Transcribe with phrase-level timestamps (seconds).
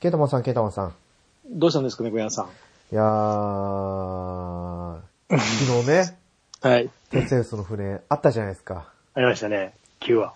[0.00, 0.94] ケータマンさん、ケータマンさん。
[1.50, 2.44] どうしたんですかね、小屋さん。
[2.46, 2.48] い
[2.94, 6.16] やー、昨日ね、
[6.62, 6.90] はい。
[7.10, 8.86] テセウスの船あったじゃないですか。
[9.14, 9.74] ありましたね。
[10.00, 10.34] 9話。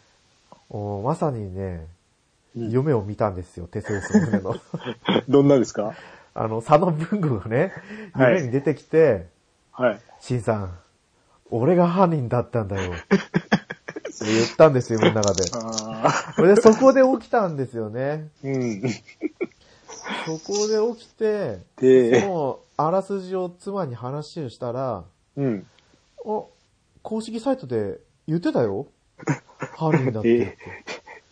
[0.71, 1.87] おまさにね、
[2.57, 4.57] うん夢を見たんですよ、テセウスの船の。
[5.29, 5.95] どんなですか？
[6.35, 7.73] あの、佐野文具がね、
[8.13, 9.27] はい夢に出てきて、
[9.73, 10.01] はい。
[10.21, 10.77] シンさん、
[11.51, 12.93] 俺が犯人だったんだよ。
[12.93, 13.17] っ て
[14.27, 15.45] 言ったんですよ、夢の中で。
[15.55, 18.29] あそれで、そこで起きたんですよね。
[18.45, 18.91] ーうん。
[20.27, 25.05] そこで起きて、で、もう、あらすじを妻に話をしたら、
[25.37, 25.67] うん。
[26.25, 26.43] あ、
[27.03, 28.87] 公式サイトで言ってたよ。
[29.77, 30.37] 犯人だって。
[30.39, 30.59] え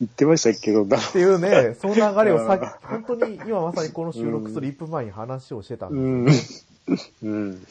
[0.00, 6.66] 言ってましたっけど、だっていうね、その流れをさっあき、本当に今まさにこの収録する1分前に話をしてたんうです
[7.22, 7.32] よん。
[7.34, 7.60] うん。
[7.60, 7.66] で、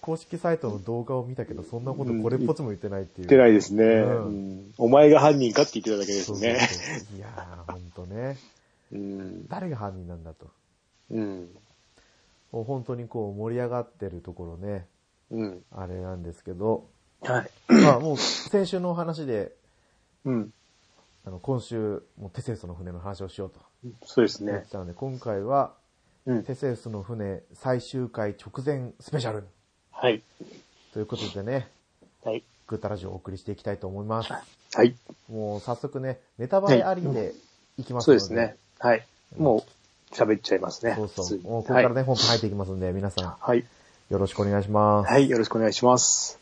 [0.00, 3.26] 公式サイトの動画を見たけど、そんなことこれっぽっちも言ってないっていう。
[3.26, 6.68] 言ってないですね、うんうんお前が犯人かって言ってただけですそうそうそうね。
[7.16, 8.36] いやー、ほんとね。
[8.92, 9.48] うん。
[9.48, 10.50] 誰が犯人なんだと。
[11.10, 11.48] うん。
[12.52, 14.86] もう本当にこう盛り上がってるところね、
[15.30, 15.62] うん。
[15.70, 16.88] あれなんですけど、
[17.20, 17.50] はい。
[17.82, 19.52] まあもう先週の話で、
[20.24, 20.52] うん。
[21.24, 23.60] あの、今週、もうテセウスの船の話をしようと
[24.04, 25.74] そうですねので、今回は、
[26.26, 26.44] うん。
[26.44, 29.46] テセウスの船最終回直前スペシャル
[29.92, 30.22] はい。
[30.92, 31.68] ということでね、
[32.24, 32.42] はい。
[32.66, 34.32] グッタラジオをお送りしていきたいと思います。
[34.32, 34.94] はい。
[35.30, 37.34] もう早速ね、ネタバレありで
[37.76, 38.56] いきますので、そうですね。
[38.78, 39.06] はい。
[39.36, 39.64] も
[40.12, 40.94] う、喋っちゃいますね。
[40.96, 41.38] そうそう。
[41.40, 43.64] もうここからね、本編入っていきますんで、皆さんはい。
[44.10, 45.10] よろしくお願いします。
[45.10, 45.28] はい。
[45.28, 46.37] よろしくお願いします。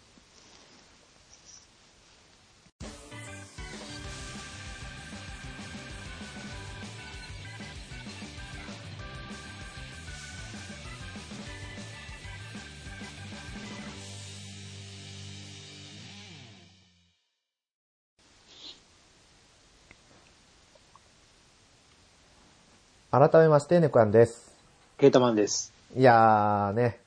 [23.18, 24.52] 改めまして、ネコヤンです。
[24.98, 25.72] ケータマンです。
[25.96, 26.98] いやーね、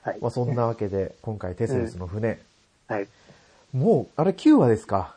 [0.00, 0.18] はい。
[0.22, 2.38] まあ、そんなわけで、 今回テセウスの船、
[2.88, 3.06] はい。
[3.74, 5.14] もう、あれ9話ですか？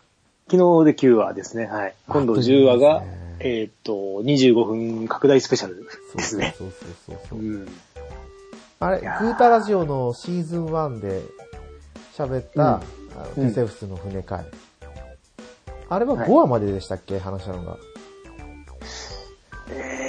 [0.52, 1.68] 昨日で9話ですね。
[1.68, 1.96] はい。
[2.10, 5.82] 今度あっという10話がね、えーっと、25分拡大スペシャルそ
[6.16, 6.54] うですね。
[6.58, 7.42] そうそうそうそう う。
[7.60, 7.68] ん。
[8.82, 11.22] あれ、グーータラジオのシーズン1で
[12.18, 12.82] 喋った、
[13.38, 14.44] うんテセウスの船会。
[15.88, 17.78] あれははい5話まででしたっけ、話したのが。
[19.70, 20.03] え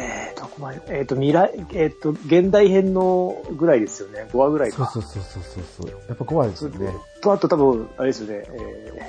[0.59, 4.29] まで、えーっと、未来、えーっと、現代編のぐらいですよね。
[4.33, 4.87] 5話ぐらいか。
[4.87, 6.01] そうそうそうそうそう。
[6.09, 6.95] やっぱ5話ですよね。
[7.21, 9.03] と、あと多分、あれですよね、え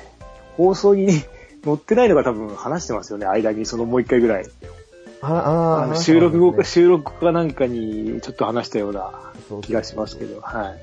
[0.53, 1.11] ー、放送に
[1.63, 4.45] 載ってないのが多分話してますよね、間に、そのもう一回ぐらい。
[5.21, 9.11] あああのー収録後か、話し収録かなんかにちょっと話したような
[9.61, 10.73] 気がしますけど、はい。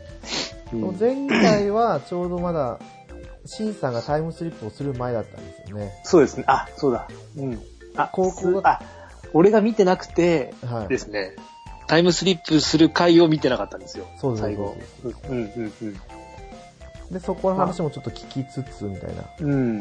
[0.75, 2.79] うん前回はちょうどまだ、
[3.45, 5.93] シンさんがタイムスリップをする前だったんですよね。
[6.05, 6.45] そうですね。
[6.47, 7.09] あ、そうだ。
[7.37, 7.61] うん。
[7.97, 8.81] あ、高校があ、
[9.35, 10.89] 俺が見てなくてはい。
[10.89, 11.37] ですね、
[11.87, 14.07] タイムスリップする回を見てなかったんですよ。
[14.21, 14.77] そうそうそう最後。
[15.29, 16.01] うん、うん、うん。
[17.11, 19.25] で、そこの話もちょっと聞きつつ、みたいな。
[19.41, 19.81] うん。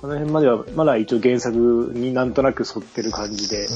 [0.00, 1.56] この辺までは、まだ一応原作
[1.94, 3.66] になんとなく沿ってる感じで、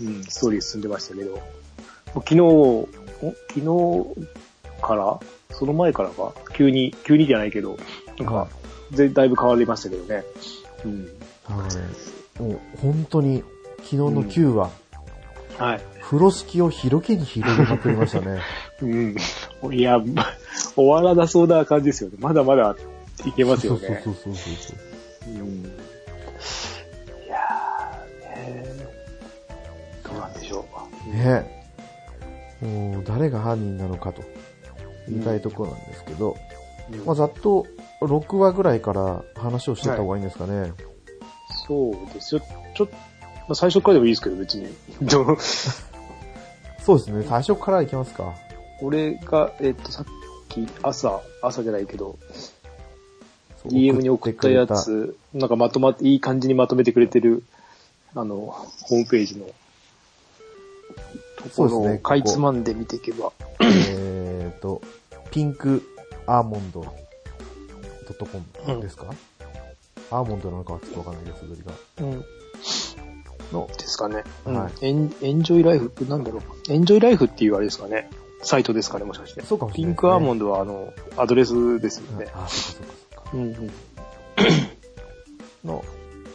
[0.00, 0.06] うん。
[0.06, 1.40] うん、ストーリー進んでましたけど、
[2.14, 2.88] 昨日、お
[3.48, 4.26] 昨日
[4.80, 5.20] から？
[5.50, 6.32] その前からか？
[6.54, 7.78] 急に、急にじゃないけど、
[8.18, 8.48] なんか、
[8.92, 10.24] ぜだいぶ変わりましたけどね。
[10.84, 11.08] うん。
[11.46, 11.70] あのね、
[12.38, 13.44] もう本当に、
[13.82, 14.70] 昨日の9話、
[15.58, 15.80] はい。
[16.02, 18.40] 風呂敷を広げに広げまくりましたね。
[18.82, 19.16] うん。
[19.72, 20.26] いや、ま
[20.74, 22.16] 終わらなそうな感じですよね。
[22.18, 22.76] まだまだ
[23.26, 24.00] いけますよね。
[24.04, 25.30] そうそうそうそうそう。
[25.30, 25.64] うん。
[25.64, 28.64] いやー、ね
[30.02, 30.64] どうなんでしょ
[31.06, 31.14] う。
[31.14, 31.60] ね
[32.60, 34.22] もう誰が犯人なのかと
[35.08, 36.36] 言いたいところなんですけど、
[36.92, 37.66] うんまあ、ざっと
[38.02, 40.72] 6話ぐらいから話をしてた方がいいんですかね。
[41.66, 42.40] そうですよ。
[42.74, 42.88] ちょっ
[43.52, 44.68] あ、最初からでもいいですけど、別に。
[45.02, 45.36] どう？
[46.82, 48.34] そうですね、最初からいきますか。
[48.82, 50.06] 俺が、えっと、さっ
[50.48, 52.18] き朝、朝じゃないけど、
[53.62, 57.42] そう DM に送ったやつ、なんかまとまって、いい感じにまとめてくれてる、
[58.14, 58.36] あの、
[58.82, 59.46] ホームページの、
[61.36, 64.82] ところをそうですねかいつまんで見ていけば、えーと、
[65.30, 65.82] ピンク
[66.26, 68.40] アーモンドドットコ
[68.72, 69.14] ムですか、
[70.10, 71.72] アーモンドなのかはちょっとわかんないけど、綴りが。
[72.06, 72.24] うん、
[73.52, 74.24] の、ですかね。
[74.44, 76.72] はいエンエンジョイライフってなんだろう。
[76.72, 78.08] エンジョイライフっていうあれですかね。
[78.42, 79.42] サイトですかね、もしかして。
[79.42, 82.28] そうかもしピれないね、ンクアーモンドはあの、アドレスですよね。
[82.34, 83.30] あ、そうかそうかそうか。
[83.34, 83.70] うんうん。
[85.68, 85.84] の、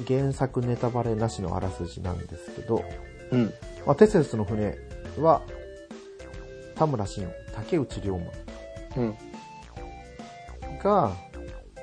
[0.07, 2.83] 原作ネタバレなしのあらすじなんですけど、
[3.31, 3.53] うん。
[3.85, 4.77] まあ、テセウスの船
[5.19, 5.41] は、
[6.75, 9.15] 田村信竹内涼真うん。
[10.83, 11.11] が、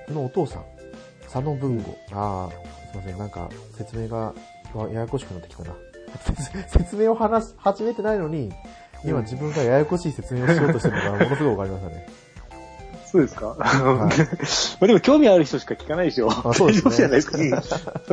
[0.08, 0.64] のお父さん、
[1.22, 1.96] 佐野文吾。
[2.12, 2.50] ああ、
[2.90, 4.34] すいません、なんか説明がわ
[4.92, 5.74] ややこしくなってきたな。
[6.20, 8.52] 説 説明を話し、始めてないのに、
[9.04, 12.08] 今自分がややこしい説明をしようとしてるのがものすごくわかりましたね。
[13.10, 14.08] そうですか、 ま
[14.80, 16.30] あでも興味ある人しか聞かないでしょ。
[16.30, 17.38] あそうですねじゃないですか。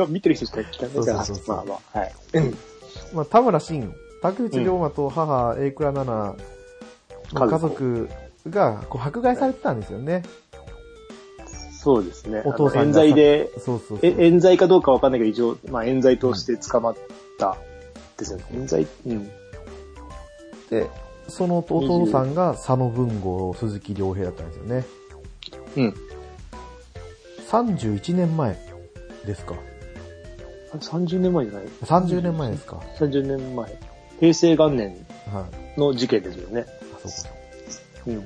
[0.04, 1.24] うん見てる人しか聞かないから。
[1.24, 2.12] そうそうそうまあまあ、はい。
[2.34, 2.58] うん
[3.14, 6.36] まあ、田村真、竹内涼真と母、榮倉奈々
[7.32, 8.08] の家族
[8.48, 10.22] がこう迫害されてたんですよね。
[11.82, 12.42] そうですね。
[12.44, 13.98] お父さん冤罪で、そうそう。
[14.02, 16.96] え冤罪かどうかわかんないけど、一応、まあ冤罪として捕まっ
[17.38, 17.56] た
[18.18, 18.44] ですよね。
[18.52, 18.86] 冤罪？
[19.06, 19.30] うん。
[20.68, 20.90] で、
[21.28, 24.84] そのお父さんが佐野文豪、鈴木亮平だったんですよね。
[25.76, 25.94] うん。
[27.48, 28.58] 31年前
[29.24, 29.54] ですか？
[29.54, 33.78] あれ30年前じゃない？30年前ですか？?30 年前。
[34.20, 34.94] 平成元年
[35.32, 35.80] はい。
[35.80, 36.66] の事件ですよね。
[37.04, 37.30] あ、そうか。
[38.06, 38.20] うん。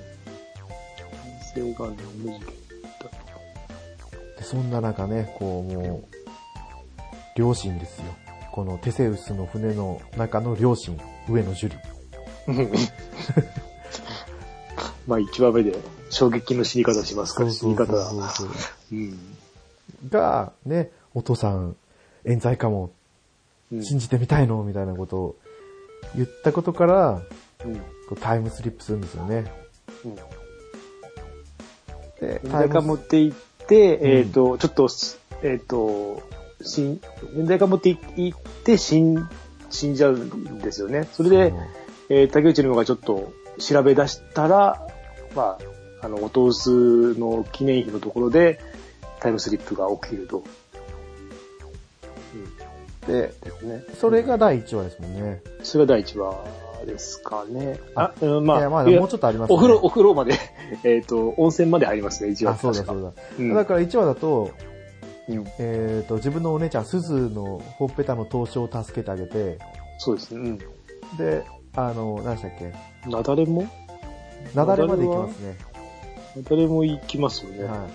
[1.55, 2.53] 平成元年の事件だ
[4.39, 6.05] でそんな中ね、こうもう、
[7.37, 8.05] 両親ですよ。
[8.53, 10.99] このテセウスの船の中の両親、
[11.29, 11.77] 上野樹里。
[12.49, 12.73] う ん
[15.07, 15.75] まあ一番目で
[16.11, 18.11] 衝撃の死に方しますから、死に方だ。
[20.09, 21.77] が、ね、お父さん、
[22.25, 22.91] 冤罪かも、
[23.73, 24.63] うん信じてみたいの？
[24.63, 25.37] みたいなことを
[26.15, 27.23] 言ったことから、
[27.65, 27.81] うん。
[28.21, 29.51] タイムスリップするんですよね。
[30.05, 30.15] うん。
[30.15, 30.23] で、
[32.45, 33.39] 冤罪家持って行っ
[33.71, 34.89] えっ、と、ちょっと、
[35.43, 36.23] えっ、と、
[36.63, 37.01] 死ん、
[37.37, 39.29] 冤罪家持って行って死ん、
[39.71, 41.09] 死んじゃうんですよね。
[41.13, 41.55] それで、
[42.11, 44.87] えー竹内の方がちょっと調べ出したら、
[45.35, 45.59] ま
[46.03, 48.61] あ、あの、お通すの記念碑のところで、
[49.21, 50.45] タイムスリップが起きると。
[53.07, 53.13] うん。
[53.13, 53.85] で、ですね。
[53.99, 55.43] それが第1話ですもんね。
[55.63, 56.37] それが第一話
[56.85, 57.79] ですかね。
[57.95, 59.55] ああ、うんまあ、いや、まだいやもうちょっとありますね。
[59.55, 60.35] お風呂、お風呂まで、
[60.85, 62.53] えっ、と、温泉まで入りますね、一話。
[62.53, 63.13] あ、そうだそうだ。
[63.39, 64.51] うんだから1話だと、
[65.29, 69.59] うんえっ、と、自分のお姉ちゃん、鈴のほっぺたの凍傷を助けてあげて、
[69.99, 70.59] そうですね。
[71.19, 71.45] で、
[71.77, 72.73] あの、何でしたっけ？
[73.07, 73.11] うん。
[73.13, 73.67] なだれも？
[74.55, 75.57] なだれまで行きますね。
[76.37, 77.65] なだれも行きますよね。
[77.65, 77.87] は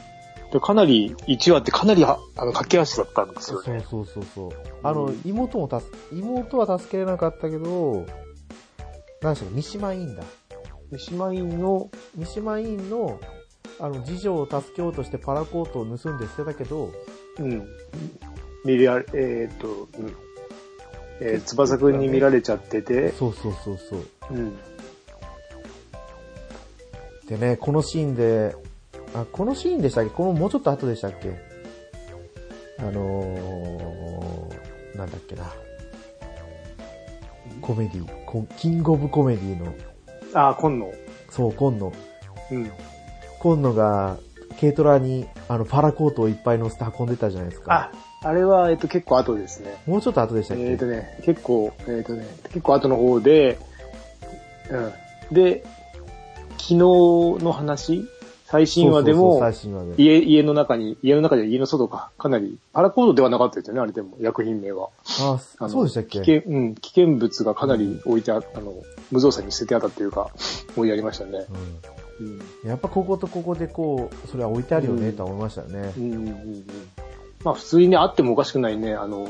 [0.50, 0.52] い。
[0.52, 3.86] でかなり、1話ってかなりああの駆け足だったんですそうよね。
[3.88, 4.50] そうそうそう。
[4.82, 8.06] あの、うん妹も助妹は助けれなかったけど、
[9.22, 10.24] 何でしたっけ、三島委員だ。
[10.92, 13.20] 三島院の、三島委員の、
[13.80, 16.92] あの、次女を助けようとしてパラコートを盗んで捨てたけど、
[17.38, 17.68] うん。
[18.66, 20.16] 見られ、えっ、と、うん。
[21.22, 24.06] えー、翼くんに見られちゃってて、そうそうそうそう。
[24.32, 24.58] うん。
[27.28, 28.56] でね、このシーンで、
[29.14, 30.10] あ、このシーンでしたっけ？
[30.12, 31.38] このもうちょっと後でしたっけ？
[32.80, 35.54] あのー、なんだっけな。
[37.60, 39.74] コメディ、コキングオブコメディの、
[40.34, 40.92] あ、今野。
[41.30, 41.94] そう、今野。
[42.52, 42.72] うん。
[43.40, 44.18] 今野が、
[44.60, 47.74] 軽トラに、あの、パラコートをいっぱい乗せて運んでたじゃないですか。
[47.74, 47.92] あ、
[48.28, 49.78] あれは、えっ、と、結構後ですね。
[49.86, 53.58] もうちょっと後でしたっけ、えっ、とね、結構、えっ、とね、結構後の方で、
[54.70, 54.78] う
[55.32, 55.34] ん。
[55.34, 55.64] で、
[56.58, 58.06] 昨日の話、
[58.52, 59.40] 最新話でも。
[59.98, 64.90] 家、家の中に、家の中で家の外か、かなり、パラコードではなかったですよね、あれでも、薬品名は。
[65.22, 66.22] ああのそうでしたっけ？
[66.22, 68.74] 危険、うん、危険物がかなり置いてああの、
[69.12, 70.32] 無造作に捨ててあったっていうか、
[70.76, 71.46] 置いてありましたね。
[72.20, 72.28] うん。
[72.28, 72.42] うん。
[72.68, 75.94] やっぱこことここでこう、それは置いてあるよね、とは思いましたよね。
[75.96, 76.66] うん、うん、うんうん。
[77.44, 79.30] まあ、普通にね、あってもおかしくないね、あの、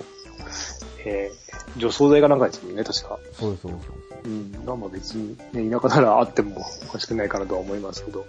[1.05, 3.19] えー、除草剤がなんかですもんね、確か。
[3.33, 4.51] そうですそうですそううん。
[4.65, 8.25] まあまあ別に、ね、田舎ならあってもおかしくないかなとは思いますけど。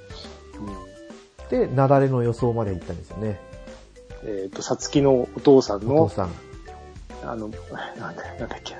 [0.60, 1.48] うん。
[1.48, 3.40] で雪崩の予想まで行ったんですよね。
[4.24, 6.30] えっ、と、さつきのお父さんの、お父さん。
[7.22, 8.76] あの、なんだ、なんだっけ、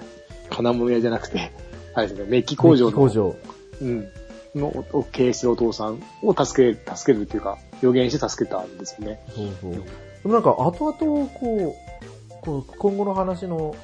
[0.50, 1.50] 金物屋じゃなくて、
[1.94, 3.34] あれですね、メッキ工場の、工場。
[3.80, 4.08] うん、
[4.54, 9.20] の、を経営するお父さんを助け、助けるっていうか、予言して助けたんですよね。
[9.34, 9.72] そうそう。
[9.72, 9.78] で
[10.25, 13.75] もなんか、後々、こう、こう今後の話の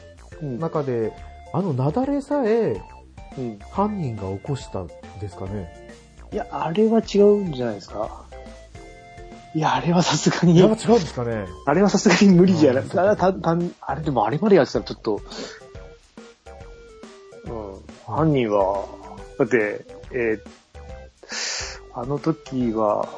[0.43, 0.59] うん。
[0.59, 1.13] 中で、
[1.53, 2.81] あの雪崩さえ
[3.39, 3.59] うん。
[3.71, 4.87] 犯人が起こしたん
[5.21, 5.86] ですかね。
[6.33, 8.25] いや、あれは違うんじゃないですか？
[9.55, 11.47] いや、あれはさすがに、やっぱ違うんですかね。
[11.65, 12.85] あれはさすがに無理じゃない。
[12.85, 15.21] あたたたあれでもあれまでやってたらちょっと、
[17.45, 18.87] うん、犯人は、
[19.39, 20.41] だって、えー
[21.99, 23.09] あの時は、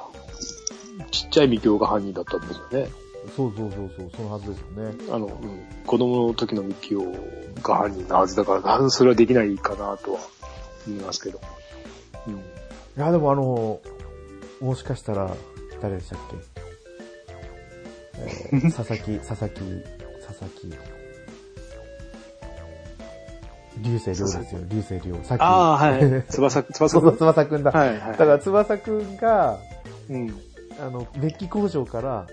[1.10, 2.88] ちっちゃいミキオが犯人だったんですよね。
[3.36, 4.94] そうそうそうそう、そのはずですよね。
[5.10, 7.02] あの、うん、子供の時のミキオ
[7.60, 10.20] が犯人なはずだから、それはできないかなとは
[10.86, 11.40] 思いますけど。
[12.28, 12.40] うん。
[12.98, 13.80] いや、でもあの、
[14.60, 15.30] もしかしたら、
[15.80, 16.36] 誰でしたっけ、
[18.52, 19.60] えー 佐々木、佐々木、
[20.26, 20.74] 佐々木。
[23.80, 25.22] 流星涼ですよ、流星涼。
[25.22, 25.40] さっき。
[25.42, 26.22] ああ、はい。
[26.28, 27.70] 翼、翼そうそう、くん翼くんだ。
[27.70, 27.98] はい、はい。
[28.00, 29.60] だから、翼くんが、
[30.10, 30.34] うん。
[30.80, 32.26] あの、メッキ工場から、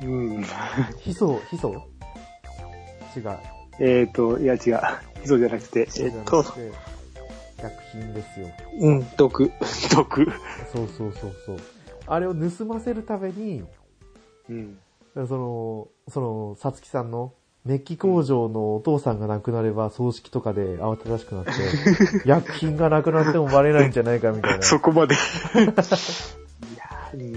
[0.00, 0.44] うん。
[0.98, 1.74] ヒ素、ヒ素
[3.16, 3.38] 違う。
[3.80, 4.80] えっ、と、いや違う。
[5.24, 6.44] そうじゃなくて、えっ、と、
[7.64, 8.48] 薬品ですよ。
[8.80, 9.50] うん、毒、
[9.94, 10.26] 毒。
[10.72, 11.56] そうそうそうそう。
[12.06, 13.64] あれを盗ませるために、
[14.50, 14.78] うん。
[15.14, 17.32] その、その、さつきさんの、
[17.64, 21.52] メッキ工場のお父さんが亡くなれば、葬式とかで慌ただしくなって、
[22.28, 24.62] 薬品がなくなってもバレないんじゃないかみたいな。
[24.62, 25.14] そこまで。
[25.14, 25.16] い
[25.58, 25.72] や
[27.14, 27.32] うん。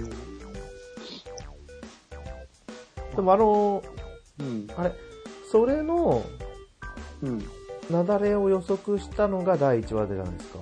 [3.16, 3.82] でもあの、
[4.42, 4.68] うん。
[4.76, 4.92] あれ、
[5.50, 6.22] それの、
[7.22, 7.57] うん。
[7.90, 10.60] 雪崩を予測したのが第1話でなんですか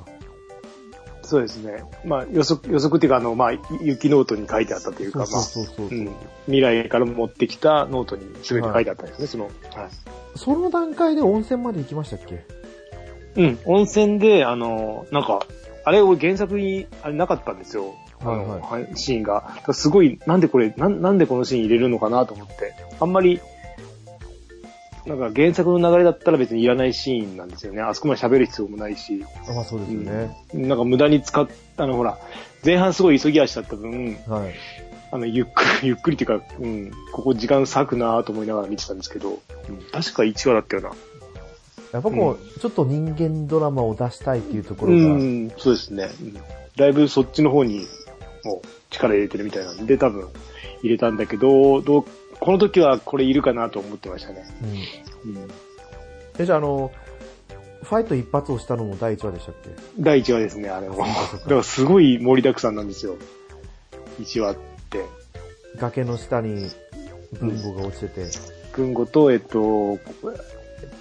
[1.26, 1.84] そうですね。
[2.06, 3.52] まあ予測、予測っていうか、あの、まあ、
[3.82, 6.16] 雪ノートに書いてあったというか、まあ、うん。
[6.46, 9.46] 未来から持ってきたノートに全て書いてあったんですね、その。
[9.46, 9.54] はい。
[10.36, 12.46] その段階で温泉まで行きましたっけ
[13.38, 15.40] うん、温泉で、あの、なんか、
[15.84, 17.96] あれ俺原作に、あれなかったんですよ。
[18.22, 19.60] あのはいはいシーンが。
[19.74, 22.74] すごい、なんでこれ、なんなんでこのシーン入れるのかなと思って。
[23.00, 23.42] あんまり、
[25.06, 27.82] なんか原作の流れだったら別にいらないシーンなんですよね。
[27.82, 29.24] あそこまで喋る必要もないし。
[29.48, 30.36] あまあそうですよね。
[30.54, 31.48] なんか無駄に使っ、
[31.78, 32.18] あのほら、
[32.66, 34.54] 前半すごい急ぎ足だった分、はい。
[35.12, 40.92] あの、ゆっくり、 ゆっくりっていうか、うん、ここ時間割くなと思いながら見てたんですけど、うん、確か1話だったよな。
[41.92, 46.10] やっぱこう、ちょっと人間ドラマを出したいっていうとこうろが、ん、そうですね。
[46.22, 46.38] うん
[46.78, 47.88] だいぶそっちの方に、
[48.44, 50.28] もう力入れてるみたいなんで、多分
[50.82, 52.06] 入れたんだけど、どう、
[52.40, 54.46] この時はこれいるかなと思ってましたね。
[55.24, 55.36] うん。
[55.36, 55.48] うん、
[56.38, 56.92] え、じゃああの、
[57.84, 59.70] ファイト一発をしたのも第1話でしたっけ？
[60.00, 61.04] 第1話ですね、あれも。
[61.06, 63.16] あだからすごい盛りだくさんなんですよ。
[64.20, 64.56] 1話っ
[64.90, 65.06] て。
[65.78, 66.70] 崖の下に
[67.40, 68.26] 文吾が落ちてて、
[68.74, 70.00] 群吾と、えっと、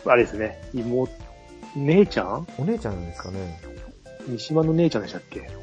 [0.05, 1.11] あれですね、妹、
[1.77, 2.47] 姉ちゃん？
[2.59, 3.61] お姉ちゃんなんですかね。
[4.27, 5.41] 三島の姉ちゃんでしたっけ？
[5.41, 5.57] はいは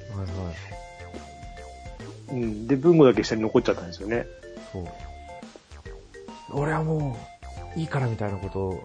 [2.32, 2.34] い。
[2.34, 2.68] うん。
[2.68, 4.26] で、文吾だけ下に残っちゃったんですよね。
[4.72, 4.88] そう。
[6.54, 7.18] 俺はも
[7.76, 8.84] う、いいからみたいなことを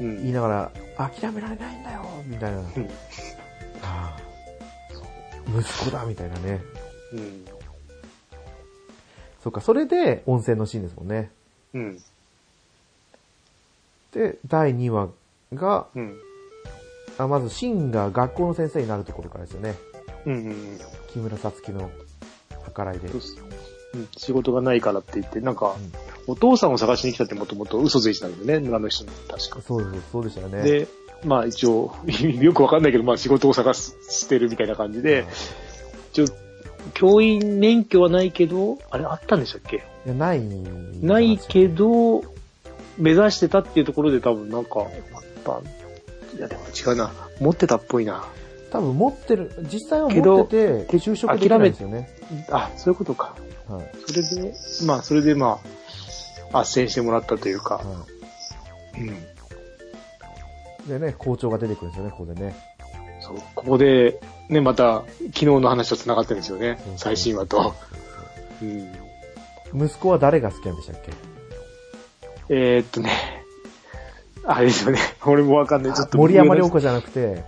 [0.00, 0.16] うん。
[0.22, 0.48] 言いなが
[0.96, 2.58] ら、諦められないんだよみたいな。
[2.58, 2.88] はうん
[3.82, 4.16] あ
[5.58, 6.60] 息子だみたいなね。
[7.12, 7.44] うん。
[9.42, 11.30] そっか、それで温泉のシーンですもんね。
[11.74, 12.02] うん。
[14.12, 15.08] で、第2話
[15.54, 16.16] が、うん。
[17.18, 19.74] あまず、シンが学校の先生になるところからですよね。
[20.26, 20.32] うん。
[20.32, 20.78] うん。
[21.08, 21.90] 木村さつきの
[22.74, 23.08] 計らいで。
[23.08, 23.20] うん
[24.16, 29.60] 仕事がないからって言って、なんか、うんお父さんを探しに来たってもともと嘘ついてたんですよね、あの人に、確か。
[29.60, 30.62] そうそう、そうでしたよね。
[30.62, 30.88] で、
[31.24, 31.94] まあ一応、
[32.40, 35.26] よくわかんないけど、まあ仕事を探すしてるみたいな感じで、
[36.12, 36.24] 一応、
[36.94, 39.76] 教員免許はないけど、あれあったんでしたっけ？
[40.06, 40.40] いや、ない。
[41.00, 42.22] ないけど、
[42.98, 44.88] 目指してたっていうところで多分なんか、あっ
[45.44, 45.60] た。
[46.36, 47.12] いやでも違うな。
[47.40, 48.24] 持ってたっぽいな。
[48.70, 52.08] 多分持ってる、実際は持ってて、就職できないんですよね。
[52.50, 53.36] あ、そういうことか。
[53.68, 53.90] はい。
[54.06, 54.54] それで、
[54.86, 55.81] まあそれでまあ、
[56.52, 57.76] 斡旋してもらったというか。
[57.76, 57.82] は
[58.98, 59.08] うん。
[59.08, 59.12] い。
[60.88, 62.54] でね、校長が出てくるんですよね、ここでね。
[63.20, 66.94] そう、ここで、ね、また、昨日の話と繋がってるんですよねそう。
[66.96, 67.74] 最新話と。
[68.62, 68.92] うん。
[69.86, 71.12] 息子は誰が好きなんでしたっけ？
[72.48, 73.10] えー、っとね、
[74.44, 74.98] あれですよね。
[75.24, 75.94] 俺もわかんない。
[75.94, 76.18] ちょっと。
[76.18, 77.44] 森山良子じゃなくて、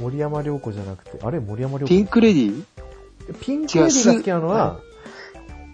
[0.00, 1.86] 森山良子じゃなくて、あれ森山良子？
[1.86, 2.64] ピンクレディ
[3.40, 4.80] ピンクレディが好きなのは、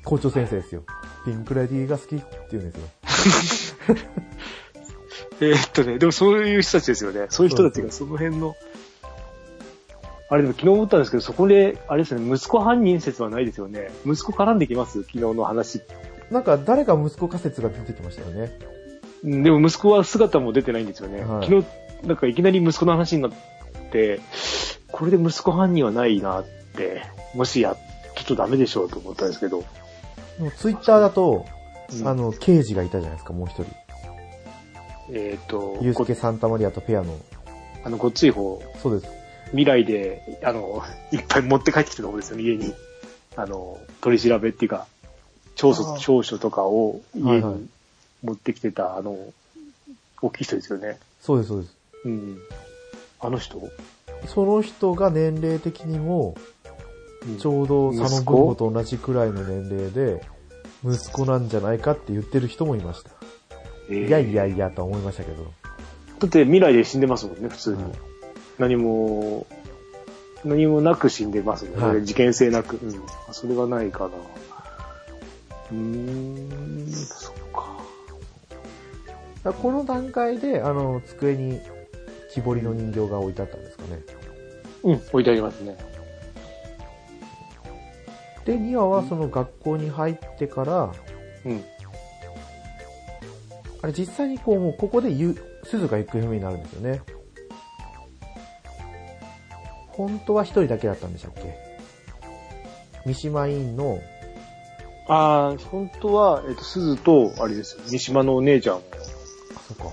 [0.04, 0.82] 校長先生ですよ。
[1.26, 3.96] ピンクレディが好きって言うんですよ。
[5.42, 7.26] えーっとね、でもそういう人たちですよね。
[7.28, 8.54] そういう人たちがその辺の、
[10.30, 13.90] あれでも昨日思ったんですけど、そこで、あれですね、息子犯人説はないですよね。
[14.06, 15.02] 息子絡んできます？
[15.02, 15.82] 昨日の話。
[16.30, 18.58] なんか誰か息子仮説が出てきましたよね。
[19.24, 21.20] うんでも息子は姿も出てないんですよね。
[21.22, 21.66] はい昨日、
[22.06, 23.32] なんかいきなり息子の話になっ
[23.90, 24.20] て、
[24.92, 26.44] これで息子犯人はないなっ
[26.76, 27.02] て、
[27.34, 27.76] もしや、
[28.14, 29.64] ちょっとダメでしょうと思ったんですけど。
[30.38, 31.46] でもツイッターだと、
[31.92, 33.66] うんあの、刑事がいたじゃないですか、もう一人。
[35.12, 37.16] えっ、と、ユースケ・こサンタマリアとペアの。
[37.84, 39.12] あの、ごっつい方、そうです。
[39.50, 42.74] 未来で、あの、いっぱい持って帰ってきたところですよね、家に。
[43.36, 44.86] あの、取り調べっていうか、
[45.54, 47.68] 調書あー調書とかを家はいはいに
[48.22, 49.16] 持ってきてた、あの、
[50.20, 50.98] 大きい人ですよね。
[51.20, 51.76] そうです、そうです。
[52.04, 52.38] うん。
[53.20, 53.62] あの人、
[54.26, 56.55] その人が年齢的にも、うん
[57.38, 60.22] ちょうど佐野文吾と同じくらいの年齢で、
[60.84, 63.10] 息子なんじゃないかって言ってる人もいました。
[63.88, 65.44] えーいやいやいやとは思いましたけど。
[66.18, 67.82] だって未来で死んでますもんね、普通に。
[67.82, 67.92] はい
[68.58, 69.46] 何も、
[70.44, 71.76] 何もなく死んでますね。
[71.76, 72.76] はい事件性なく。
[72.76, 73.02] うん。
[73.28, 74.14] あそれはないかな。
[75.72, 77.76] うーん、そっか。
[79.52, 81.60] この段階で、あの、机に
[82.32, 84.00] 木彫りの人形が置いてあったんですかね。
[84.84, 85.76] うん、置いてありますね。
[88.46, 90.92] で、2話はその学校に入ってから、
[91.44, 91.64] うん。
[93.82, 97.02] あれ実際にこう、もうここでゆ鈴が行方不明になるんですよね。
[99.88, 101.54] 本当は一人だけだったんでしたっけ？
[103.04, 104.00] 三島委員の、
[105.08, 109.92] ああ、本当は、えっ、と、鈴と、あれですよ、三島のお姉ちゃんもあ、そっ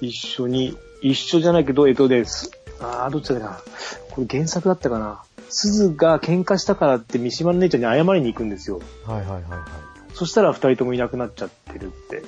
[0.00, 2.50] 一緒に、一緒じゃないけど、えっ、とです。
[2.80, 3.60] ああ、どっちだっけな。
[4.10, 5.22] これ原作だったかな。
[5.48, 8.80] 鈴が喧嘩したからって三島の姉ちゃんに謝りに行くんですよ。
[9.06, 9.60] はいはいはいはい。
[10.14, 12.22] そしたら二人ともいなくなっちゃってるって。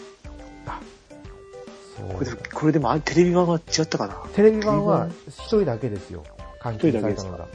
[1.96, 4.14] そうこれでこれでもあテレビ版は違ったかな？
[4.34, 6.24] テレビ版は一人だけですよ。
[6.62, 7.48] 監禁されたの一人だが。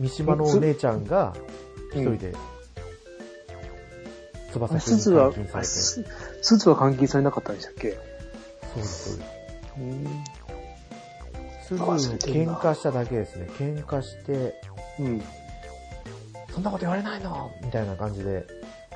[0.00, 1.34] 三島のお姉ちゃんが
[1.92, 2.34] 一人で、
[4.52, 6.04] 翼くんに鈴は監禁されて。、そうす
[6.42, 7.92] 鈴は監禁されなかったんでしたっけ？
[7.92, 7.98] そ
[8.74, 9.20] うです。
[9.78, 10.04] うん。
[11.66, 13.48] すぐ喧嘩しただけですね。
[13.58, 14.60] 喧嘩して、
[15.00, 15.22] うん。
[16.52, 18.46] そんなこと言われないのみたいな感じで、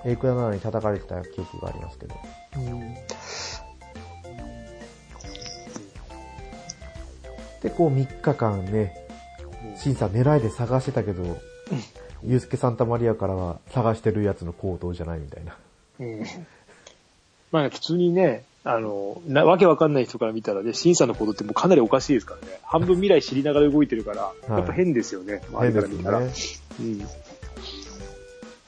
[0.05, 2.15] エイクラなのに叩かれてた記憶がありますけど。
[7.63, 9.09] で、こう3日間ね、
[9.77, 11.39] 審査狙いで探してたけど、
[12.23, 15.57] ユースケ・サンタマリアからは探してるやつの行動じゃないみたいな。
[16.01, 16.27] うん。
[17.51, 22.61] まあ普通にね、あの、な、わけわかんない人から見たらね、審査の行動ってもうかなりおかしいですからね。
[22.63, 25.41] 半分未来知りながら動いてるから、いやっぱ変ですよね。
[25.51, 26.21] 周りから見たら。
[26.21, 26.31] ね。
[26.79, 26.99] うん。
[26.99, 27.07] ま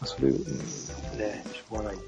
[0.00, 1.98] あそれ、うん、ね、しょうがない。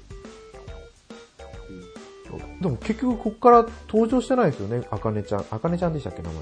[2.61, 5.45] でも結局こっから登場してないですよね、あかねちゃん。
[5.51, 6.41] あかねちゃんでしたっけ、名前。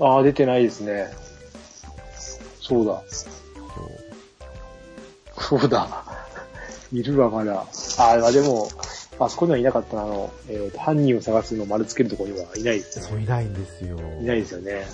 [0.00, 1.06] ああ、出てないですね。
[2.60, 3.04] そうだ。
[5.38, 6.04] そうだ。
[6.92, 7.64] いるわ、まだ。
[7.98, 8.68] ああでも、
[9.18, 13.10] あそこにはいなかったなあの、えーと、犯人を探すのを丸つけるところにはいないですよね。
[13.10, 13.98] そういないんですよ。
[14.20, 14.86] いないですよね。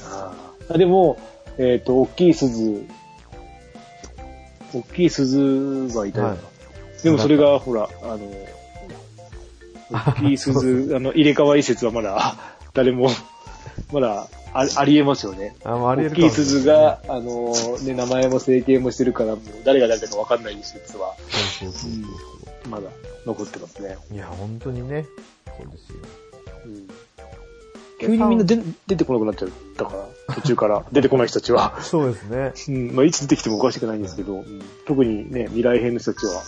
[0.69, 1.19] あでも、
[1.59, 2.87] えっ、と、大きい鈴、
[4.73, 5.39] 大きい鈴
[5.97, 6.39] はいたはい
[7.03, 8.21] でもそれが、ほら、あの、
[9.91, 12.37] 大きい鈴、あの、入れ替わり説はまだ、
[12.75, 13.11] 誰も、
[13.93, 15.57] まだあ、ありえますよね。
[15.65, 21.15] あ、ありえるかもしれない鈴が、あの、ね、名前も整形もしてるから、もう誰が誰だかわかんない説は、
[21.59, 22.69] そうそうそうそう。
[22.69, 22.89] まだ
[23.27, 23.97] 残ってますね。
[24.11, 25.07] いや、本当にね。
[25.47, 25.99] そうですよ。
[26.67, 26.89] うん
[28.03, 29.93] 急にみんな出出てこなくなっちゃったか
[30.29, 31.81] ら、途中から 出てこない人たちは。
[31.83, 32.53] そうですね。
[32.69, 36.43] うん、まあ、いつ出てきてもおかしくないんですけど、うん特にね、未来編の人たちは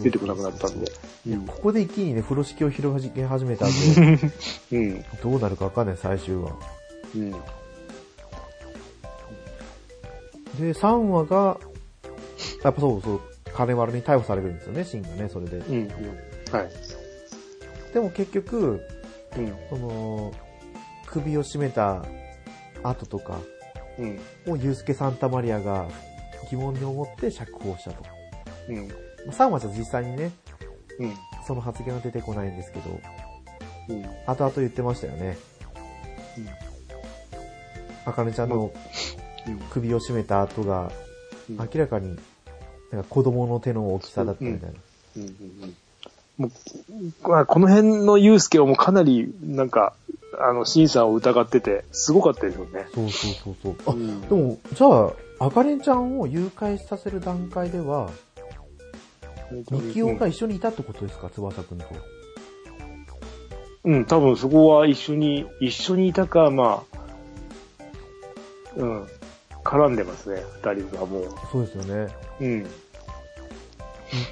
[0.00, 0.92] 出てこなくなったんで。
[1.28, 3.72] うんここで一気にね、風呂敷を広げ始めた後、
[4.72, 5.04] うん。
[5.22, 6.36] どうなるかわかんない、最終
[7.14, 7.20] 話。
[7.20, 7.30] うん。
[10.58, 11.58] で、3話が、
[12.62, 13.20] やっぱそうそう、
[13.54, 15.58] 金丸に逮捕されるんですよね、シンがね、それで。
[15.58, 15.74] うん。
[15.74, 15.88] うん。
[16.52, 16.70] はい。
[17.94, 18.80] でも結局、
[19.36, 19.54] うん。
[19.70, 20.32] その、
[21.06, 22.04] 首を絞めた
[22.82, 23.38] 後とか
[23.98, 24.20] うん。
[24.52, 25.88] をユースケ・サンタマリアが
[26.50, 28.04] 疑問に思って釈放したと。
[28.68, 28.88] うん。
[28.88, 28.94] ま
[29.28, 30.32] あ3話じゃ実際にね、
[30.98, 31.14] うん。
[31.46, 33.00] その発言は出てこないんですけど、
[33.88, 34.02] うん。
[34.26, 35.36] 後々言ってましたよね。
[38.04, 38.72] あかねちゃんの
[39.70, 40.90] 首を絞めた後が
[41.50, 41.56] うん。
[41.56, 42.16] 明らかに
[42.92, 44.78] なんか子供の手の大きさだったみたいな。
[45.16, 45.22] うん。
[45.22, 45.76] うん。
[46.38, 49.70] もう、まあこの辺のユースケはもうかなり、なん。
[49.70, 49.94] か、
[50.38, 52.86] あの、審査を疑ってて、すごかったですよね。
[52.94, 53.76] そうそうそうそう。
[53.86, 54.20] あ、うん。
[54.22, 56.20] でも、じゃあ、あかねちゃん。
[56.20, 58.10] を誘拐させる段階では、
[59.70, 61.78] ミキオが一緒にいたってことですか、翼くん。
[61.78, 61.84] と。
[63.84, 66.91] うん、多分そこは一緒に、一緒にいたか、まあ、
[68.76, 69.06] うん、
[69.64, 71.28] 絡んでますね、二人がもう。
[71.50, 72.12] そうですよね。
[72.40, 72.62] うん。
[72.62, 72.68] ミ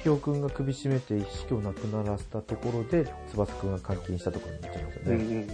[0.03, 5.23] キオくんが首絞めて意識をなくならせたところで、翼くんが監禁したところになっちゃいますようん、うね。
[5.23, 5.47] ん、うん。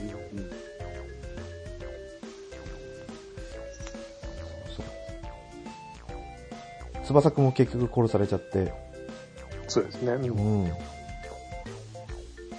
[4.76, 4.84] そ
[7.04, 8.74] う翼くんも結局殺されちゃって、
[9.70, 10.12] そうですね。
[10.14, 10.72] うん。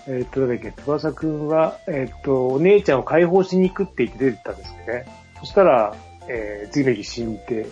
[0.06, 5.04] えーっと、だっけ、翼くんは、えーっと、お姉ちゃんを解放しに行くって言って出てったんですよね。
[5.40, 5.94] そしたら、
[6.28, 7.66] えー、次の日死んで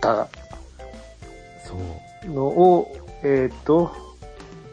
[0.00, 0.28] た
[1.64, 2.30] そう。
[2.30, 3.92] のを、えーっと、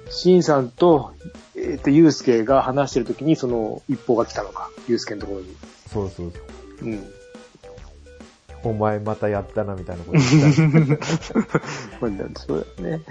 [0.10, 1.14] シンさんと、
[1.56, 5.56] えーっと、ユウスケが話してる時にその一報が来たのか、ユウスケのところに。
[5.92, 6.40] そうそうそ
[6.86, 6.90] う。
[6.90, 7.04] うん。
[8.64, 11.04] お前またやったなみたいなこと言った。
[12.00, 13.04] まあ、そうだよね。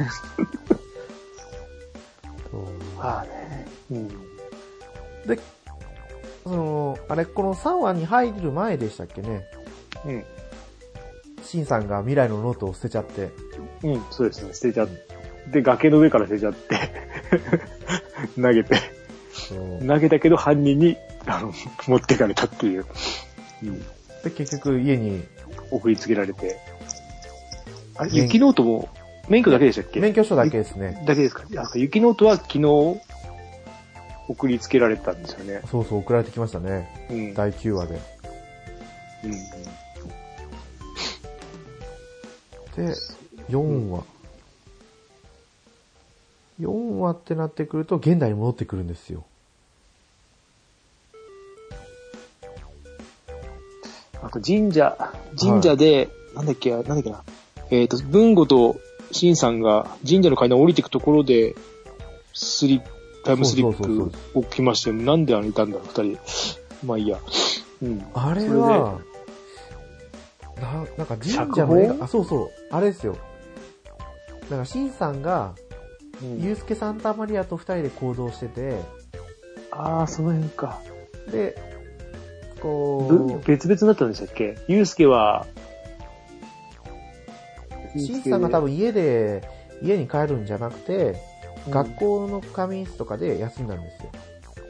[2.51, 3.67] そうまあね。
[3.91, 4.09] うん。
[5.27, 5.39] で、
[6.45, 9.45] その、あれ、この3話に入る前でしたっけね。
[10.07, 10.25] うん。
[11.43, 13.31] シンさんが未来のノートを捨てちゃって、
[13.83, 14.55] うん、そうですね。
[14.55, 15.03] 捨てちゃって、
[15.51, 16.77] で、崖の上から捨てちゃって、
[18.41, 18.77] 投げて、
[19.87, 21.53] 投げたけど犯人に、あの、
[21.89, 22.87] 持ってかれたっていう。
[23.63, 23.81] うん。
[24.23, 25.25] で、結局家に
[25.71, 26.59] 送りつけられて。
[27.97, 28.89] あ雪ノートも、
[29.29, 30.01] 免許だけでしたっけ？
[30.01, 31.03] 免許証だけですね。
[31.07, 31.45] だけですか？
[31.57, 33.01] あ雪ノートは昨日、送
[34.29, 35.61] 送りつけられたんですよね。
[35.71, 37.07] そうそう、送られてきましたね。
[37.11, 37.35] うん。
[37.35, 38.01] 第9話で。
[39.25, 39.33] うん
[42.77, 42.95] で、
[43.51, 44.05] 4話。
[46.61, 49.25] 4話ってなってくると、現代に戻ってくるんですよ。
[54.23, 54.97] あと神社、
[55.39, 57.23] 神社で、なんだっけ、なんだっけな。
[57.71, 58.77] えっ、と、文吾と
[59.11, 61.57] シンさんが神社の階段を降りていくところで、
[62.33, 62.89] スリップ、
[63.25, 64.97] タイムスリップ起きましたよ。
[64.97, 66.19] なんであれいたんだろう、二人。
[66.87, 67.19] まあいいや。
[67.83, 68.05] うん。
[68.15, 69.01] あれは、
[70.63, 73.17] な、なんか神社の絵が、あ、そうそう、あれですよ。
[74.51, 75.55] なんか、シンさんが、
[76.23, 78.79] うんユースケ・サンタマリアと二人で行動してて、
[79.73, 80.79] ああ、その辺か。
[81.33, 81.57] で、
[82.61, 84.57] こぶう、別々だったんでしたっけ？
[84.69, 85.47] ゆうすけは、
[87.97, 89.43] シンさんが多分家で、
[89.83, 90.95] 家に帰るんじゃなくて、
[91.67, 94.11] うん学校の仮眠室とかで休んだんですよ。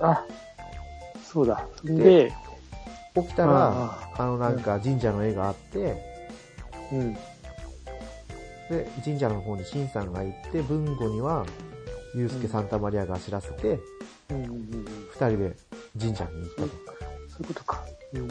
[0.01, 0.27] あ、
[1.25, 1.67] そうだ。
[1.85, 2.31] で、
[3.15, 5.97] 起きたら、ああのなんか神社の絵があって、
[6.93, 7.15] うん。
[7.15, 11.45] で、神社の方にシンさんが行って、文吾には、
[12.15, 13.79] ユースケ・サンタマリアが知らせて、
[14.31, 15.57] うんうんうん人で
[15.99, 16.69] 神社に行ったと。
[17.29, 17.85] そういうことか。
[18.15, 18.29] うん。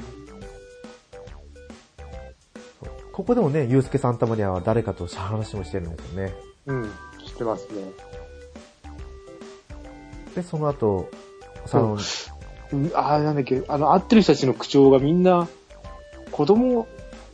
[3.12, 6.34] ここでもね、ユースケ・サンタマリアは誰かと話もしてるんですよね。
[6.65, 6.84] うん。
[7.26, 7.84] 知ってますね。
[10.36, 11.10] で、その後、
[11.65, 12.00] サロン、うん
[12.93, 15.47] あーなんだっけ、あの、会ってる人たちの口調がみんな、
[16.31, 16.86] 子供っ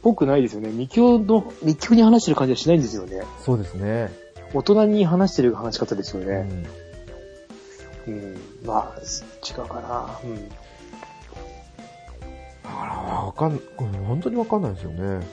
[0.01, 0.69] ぽくないですよね。
[0.69, 3.21] 未教の、未教に話してる感じはしないんですよね。
[3.43, 4.11] そうですね。
[4.53, 6.65] 大人に話してる話し方ですよね。
[8.07, 8.13] うん。
[8.13, 8.37] うん。
[8.65, 10.19] まあ、違うかな。
[10.23, 10.49] うん。
[10.49, 10.53] だ
[12.63, 15.25] から、わかん、本当にわかんないですよね。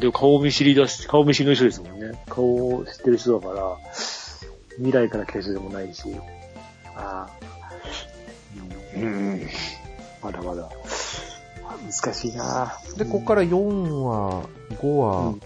[0.00, 2.22] でも顔見知りだし、顔見知りの人ですもんね。
[2.28, 3.76] 顔を知ってる人だから、
[4.76, 6.04] 未来から来た人でもないし。
[6.96, 7.59] ああ。
[9.02, 9.12] うん。
[9.12, 9.48] うん
[10.22, 10.68] まだまだ。
[11.64, 13.54] あ難しいなで、ここから4
[14.02, 14.44] 話、
[14.80, 15.40] 5う話ん、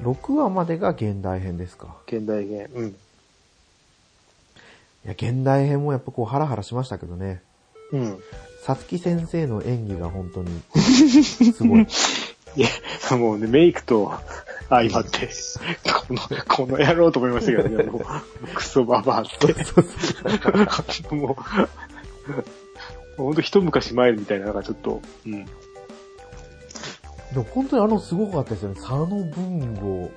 [0.00, 1.96] 6話までが現代編ですか？
[2.06, 2.70] 現代編。
[2.74, 2.88] うん。
[2.88, 2.92] い
[5.04, 7.42] や、現代編もやっぱこうハラハラしましたけどね。
[7.92, 8.18] うん。
[8.64, 10.62] さつき先生の演技が本当に、
[11.52, 11.86] すごい。
[12.54, 12.68] いや、
[13.16, 14.12] もうね、メイクと
[14.68, 15.28] 相まって、
[16.08, 18.04] この、この野郎と思いましたけどね、もう、
[18.54, 19.54] クソババアって。
[21.14, 21.36] もう
[23.22, 25.44] ほんと一昔前みたいな、なんかちょっと、うん。
[25.44, 25.50] で
[27.36, 28.74] も本当にあのすごかったですよね。
[28.76, 30.10] 佐野文吾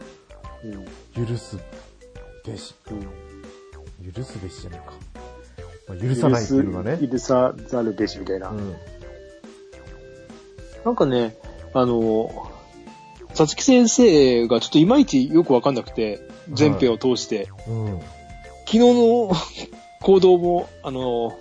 [1.16, 1.26] うん。
[1.26, 1.58] 許す
[2.46, 2.76] べし。
[2.92, 2.94] う
[4.08, 4.12] ん。
[4.12, 4.94] 許すべしじゃないか。
[5.88, 7.08] まあ、許さないっていうのがね。
[7.08, 8.50] 許さざるべしみたいな。
[8.50, 8.76] うん。
[10.84, 11.38] なんかね、
[11.74, 12.52] あの、
[13.34, 16.20] さつき先生がちょっといまいちよくわかんなくて、
[16.52, 17.50] 全編を通して。
[17.68, 18.00] うん。
[18.66, 19.32] 昨日の
[20.02, 21.38] 行動も、あの、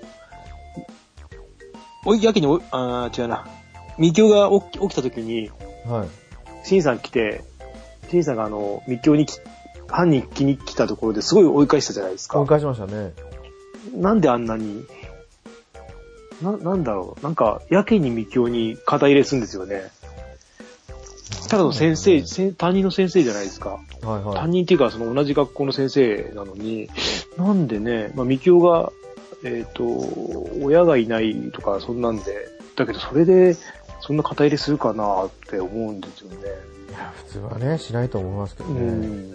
[2.04, 3.46] おい、やけにお、あー違うな。
[3.98, 5.50] みきおが起き起きた時に、
[5.86, 6.66] はい。
[6.66, 7.44] しんさん来て、
[8.10, 9.38] しんさんがあの、みきおにき、
[9.88, 12.46] 犯人気に来たところですごい追い返したじゃないですか追い。
[12.48, 13.12] 返しましたね。
[13.94, 14.84] なんであんなに、
[16.42, 17.22] な、なんだろう。
[17.22, 19.90] なんか、やけにみきおに肩入れするんですよね。
[21.48, 23.78] ただの先生、せん担任の先生じゃないですか。
[24.02, 24.36] はいはい。
[24.36, 26.88] 担任っていうか、その同じ学校の先生なのに、
[27.36, 28.92] なんでね、まあ、みきおが、
[29.44, 29.84] えっ、と、
[30.62, 33.56] 親がいないとか、そんなんで、だけどそれで、
[34.00, 36.36] そんな肩入れするかなって思うんですよね。
[36.90, 38.80] いや、普通はね、しないと思いますけどうね。
[38.80, 39.34] ん。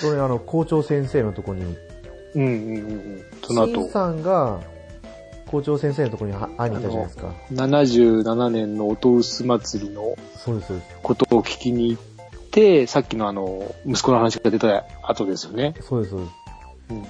[0.00, 1.76] それあの、校長先生のとこに、
[2.34, 3.24] うんうんうんうん。
[3.44, 4.60] その後、さんが、
[5.46, 7.34] 校長先生のとこには会いに行ったじゃないですか。
[7.52, 10.16] 77年の音薄祭りの。
[11.02, 12.02] ことを聞きに行っ
[12.50, 15.74] て、さっきのあの、息子の話が出た後ですよね。
[15.80, 16.20] そうです、そう
[16.90, 17.06] うん。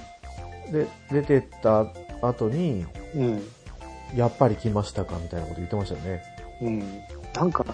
[0.73, 1.85] で出てった
[2.21, 3.41] 後に、うん。
[4.15, 6.23] やっぱり来ましたかみたいなこと言ってましたよね。
[6.61, 6.79] うん。
[7.33, 7.65] なんか、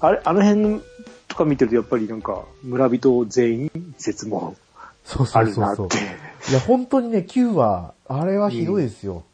[0.00, 0.80] あれ、あの辺
[1.28, 4.56] とか見てるとやっぱりなんか、村人全員説も
[5.04, 6.50] そうそあうそうそうるなって。。
[6.50, 9.24] いや、本当にね、9話、あれはひどいですよ。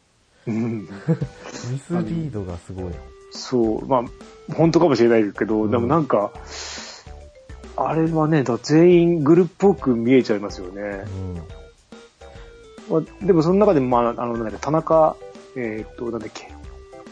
[0.47, 0.87] うん。
[1.71, 2.93] ミスリードがすごい。
[3.31, 6.31] そう、まあ、本当かもしれないけど、うんでもなんか、
[7.77, 11.37] あれはね、だ全員グルっぽく見えちゃいますよねう。
[11.37, 11.41] ん。
[12.89, 15.15] まあ、でもその中でも、まあ、あの、なんだっけ、田中、
[15.55, 16.51] えーっと、なんだっけ、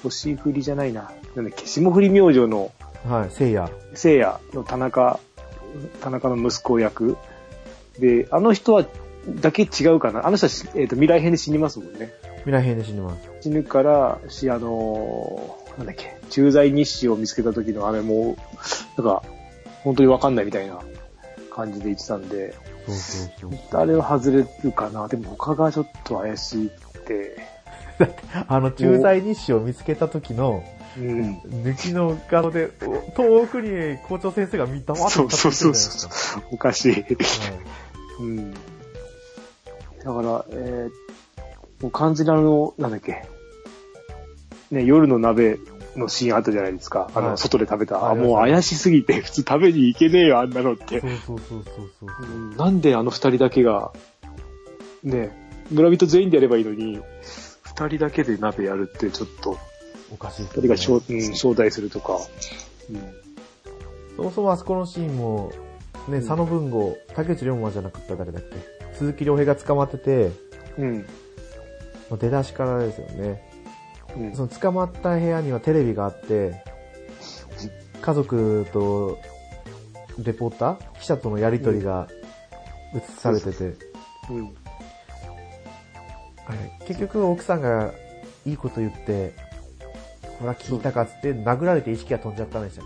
[0.04, 2.72] 星降りじゃないな、なんだっけ、霜降り明星の
[3.06, 3.70] はい、聖夜。
[3.94, 5.20] 聖夜の田中、
[6.02, 7.18] 田中の息子役。
[8.00, 8.86] で、あの人は、
[9.42, 10.26] だけ違うかな。
[10.26, 12.12] あの人はし、えーっと、未来編で死にますもんね。
[12.40, 13.30] 未来編で死にます。
[13.42, 18.36] 死ぬから、し、あのーなんだっけ、駐在日誌を見つけた時のあれも、
[18.98, 19.24] なんか、
[19.84, 20.80] 本当にわかんないみたいな
[21.52, 22.56] 感じで言ってたんで、
[22.88, 23.82] そうそうそう。
[23.82, 25.08] あれは外れるかな。
[25.08, 26.70] でも他がちょっと怪しいっ
[27.06, 27.38] て、
[28.48, 30.64] あの、駐在日誌を見つけた時の、
[30.98, 31.38] うん。
[31.64, 36.44] 抜きの画像で、お遠くに校長先生が見たわそうそうそうそう。
[36.52, 36.96] おかしい。
[36.96, 37.48] るじゃないですか
[38.20, 38.54] うん。
[38.54, 43.26] だから、えー、もう完全にあの、なんだっけ。
[44.72, 45.60] ね、夜の鍋
[46.00, 47.10] のシーンあったじゃないですか。
[47.14, 48.10] あの、はい外で食べた。
[48.10, 51.00] あ、もう怪しすぎて、普通食べに行けねえよ、あんなのって。
[51.00, 52.28] そうそうそうそうそう。
[52.28, 53.92] うんなんであの二人だけが、
[55.04, 55.32] ね、
[55.72, 57.00] 村人全員でやればいいのに、
[57.64, 59.58] 二人だけで鍋やるってちょっと、
[60.12, 62.20] おかしいです二人が招,、うん、招待するとか。
[62.90, 63.28] うん
[64.18, 65.52] そもそもあそこのシーンも、
[66.08, 70.32] ね、佐野文吾、竹内涼真じゃなくて誰だっけ鈴木亮平が捕まってて、
[70.80, 70.98] うん。
[72.10, 73.47] まあ出だしからですよね。
[74.16, 74.36] うん。
[74.36, 76.64] その捕まった部屋にはテレビがあって、
[78.02, 79.18] 家族と
[80.24, 82.08] レポーター記者とのやりとりが
[82.96, 83.74] 映されてて、
[86.88, 87.92] 結局奥さんが
[88.46, 89.34] いいこと言って、
[90.40, 92.86] ほら聞いたかっつって殴られて意識が飛んじゃったんでしたっ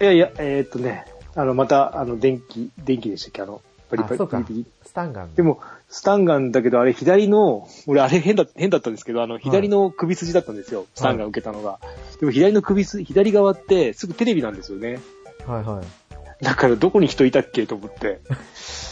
[0.00, 3.42] いやいや、えーっとね、あの、また、あの、電気、電気でしたっけ？
[3.42, 5.34] あの、パリパリスタンガン。
[5.34, 10.86] でも、スタンガンだけど、あれ左の、俺あれ変だ、変だったんですけど、あの、左の首筋だったんですよ。
[10.94, 11.78] スタンガン受けたのが。
[12.18, 14.98] でも左の首筋、左側ってすぐテレビなんですよね。
[15.46, 16.44] はいはい。
[16.44, 18.20] だからどこに人いたっけと思って。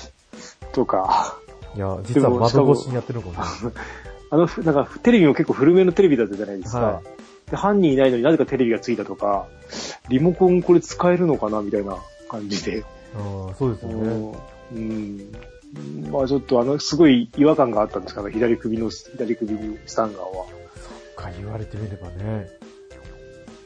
[0.73, 1.39] とか、
[1.75, 3.73] いや、実は窓越しにやってるのかも。
[4.33, 6.81] あの、ふなんかテレビも結構古めのテレビだったじゃないですか。
[6.81, 7.03] は
[7.51, 9.47] で犯人いないのになぜかテレビがついたとか、
[10.09, 11.97] リモコンこれ使えるのかなみたいな
[12.29, 12.85] 感じで。
[13.17, 14.39] ああ、そうですよね。
[14.73, 15.33] うん。
[16.11, 20.61] まあちょっとあの、すごい違和感があったんですけど、左首の、左首にスタンガンは。
[21.21, 22.49] か、言われてみればね。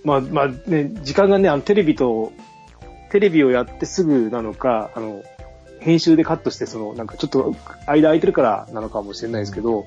[0.03, 2.33] まあまあね、時間がね、あのテレビと、
[3.11, 5.23] テレビをやってすぐなのか、あの、
[5.81, 7.55] 編集でカットして、その、なんかちょっと
[7.87, 9.87] 間空いてるからなのかもしれないですけど、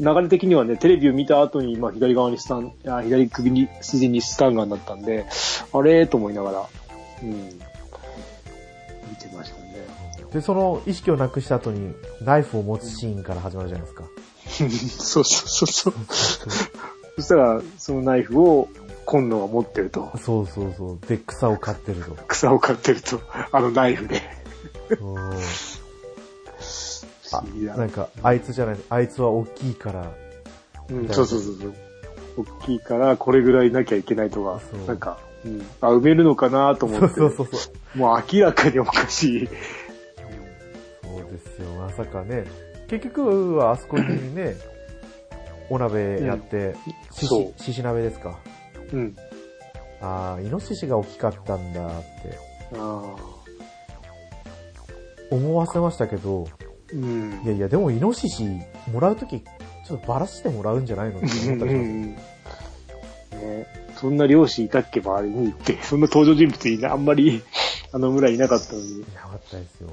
[0.00, 5.26] 流れ的にはね、テレビを見た後に、まあ左側にスタン、あ左首に、筋にスタンガンだったんで、
[5.72, 6.66] あれと思いながら、
[7.22, 7.60] うん。
[10.34, 14.04] で、その意識をなくした後にナイフを持つシーンから始まるじゃないですか。
[14.98, 15.94] そ うそうそうそう。
[17.16, 18.68] そしたら、そのナイフを
[19.04, 20.10] 今野が持ってると。
[20.18, 21.06] そうそうそう。
[21.06, 22.16] で、草を刈ってると。
[22.26, 23.20] 草を刈ってると、
[23.52, 24.22] あのナイフで。
[27.76, 30.10] なんか、あいつじゃない、あいつは大きいから、
[30.90, 31.74] うん、そうそうそうそう。
[32.38, 37.08] 大きいから、これぐらいなきゃいけないとかそう、なんか、うん、あ、埋めるのかなと思って。
[37.08, 37.98] そうそうそう。
[37.98, 39.48] もう明らかにおかしい。
[41.34, 42.44] ですよ、まさかね。
[42.88, 44.56] 結局はあそこにね、
[45.70, 46.74] お鍋やって、
[47.12, 48.38] しし、しし鍋ですか？
[48.92, 49.16] うん。
[50.00, 52.38] ああ、イノシシが大きかったんだって
[52.74, 53.14] あ
[55.30, 57.48] 思わせましたけど、ーうんい。
[57.48, 58.44] やいや、でもイノシシ
[58.92, 61.18] もらうとき、ちょっとバラしてもらうんじゃないの？
[61.18, 61.74] って思ったりします。
[61.74, 63.66] うんね、
[63.96, 67.42] そんな漁師いたっけ周りにって、そんな登場人物いな、あんまり、
[67.92, 69.00] あの村いなかったのに。
[69.00, 69.88] いなかったですよ。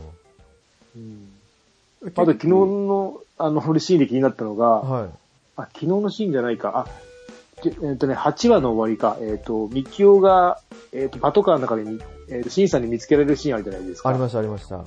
[2.04, 5.10] あと昨日の、あの、俺シーンで気になったのが、はい。
[5.56, 6.86] あ、昨日のシーンじゃないか。
[6.88, 9.18] あ、じえっ、とね、8話の終わりか。
[9.22, 10.60] えっ、と、ミキオが、
[10.92, 14.10] えっ、と、パトカーの中でみ、えっ、と、シンさんに見つけられるシーンあるじゃないですか。
[14.10, 14.84] ありました、ありました。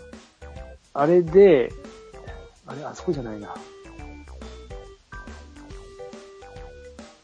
[0.93, 1.73] あれで、
[2.67, 3.55] あれ、あそこじゃないな。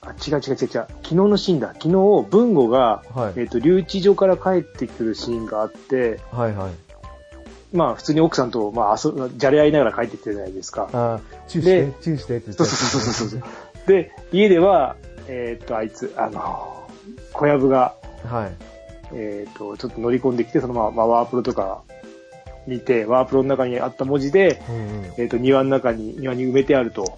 [0.02, 0.68] あ、違う違う違う違う。
[0.68, 1.68] 昨日のシーンだ。
[1.74, 1.90] 昨日、
[2.30, 6.89] 文吾が、はいえっ、と、留置所から帰ってくるシーンがあって、はいはい。
[7.72, 10.88] まあ、普通に奥さんと、まあ、じゃれ合いながら帰ってきてるじゃないですか。
[10.92, 13.42] あーチューしてで、チューしてって言ってそうそうそうそうそう。
[13.87, 14.96] で、家では、
[15.28, 16.88] えーっと、あいつ、あの、
[17.33, 18.52] 小籔が、はい。
[19.12, 21.83] えーっと、ちょっと乗り込んできて、そのまま、まあ、ワープロとか
[22.66, 25.04] 見て、ワープロの中にあった文字で、うんうん。
[25.04, 27.16] えーっと、庭の中に、庭に埋めてあると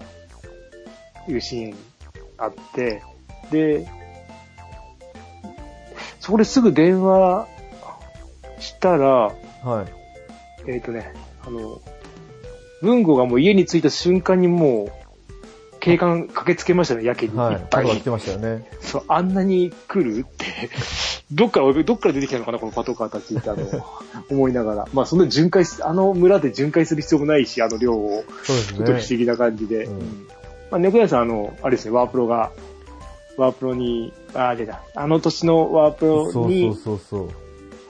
[1.27, 1.75] いうシーン
[2.37, 3.01] あって、
[3.51, 3.87] で、
[6.19, 7.47] そこですぐ電話
[8.59, 9.07] したら、
[9.63, 10.02] はい。
[10.67, 11.13] えーっとね、
[11.45, 11.81] あの、
[12.81, 15.03] 文吾がもう家に着いた瞬間にもう、
[15.79, 17.37] 警官駆けつけましたね、やけに。
[17.37, 17.57] はいい。
[17.57, 18.65] っ来てましたよね。
[18.79, 20.45] そう、あんなに来るって、
[21.31, 23.67] どっから、どっから出てきたのかな、このパトカーたちって、あの、
[24.31, 24.87] 思いながら。
[24.93, 29.17] まあ、そんな巡回す、あの村で巡回する必要もないし、あの量を、そうちょっと不ですね。
[29.17, 29.85] 思議な感じで。
[29.85, 30.27] うんうん
[30.73, 32.51] まあ、猫屋さん、あの、あれですね、ワープロが、
[33.37, 37.29] ワープロに、あ、あれだ、あの年のワープロそうそうにそうそう。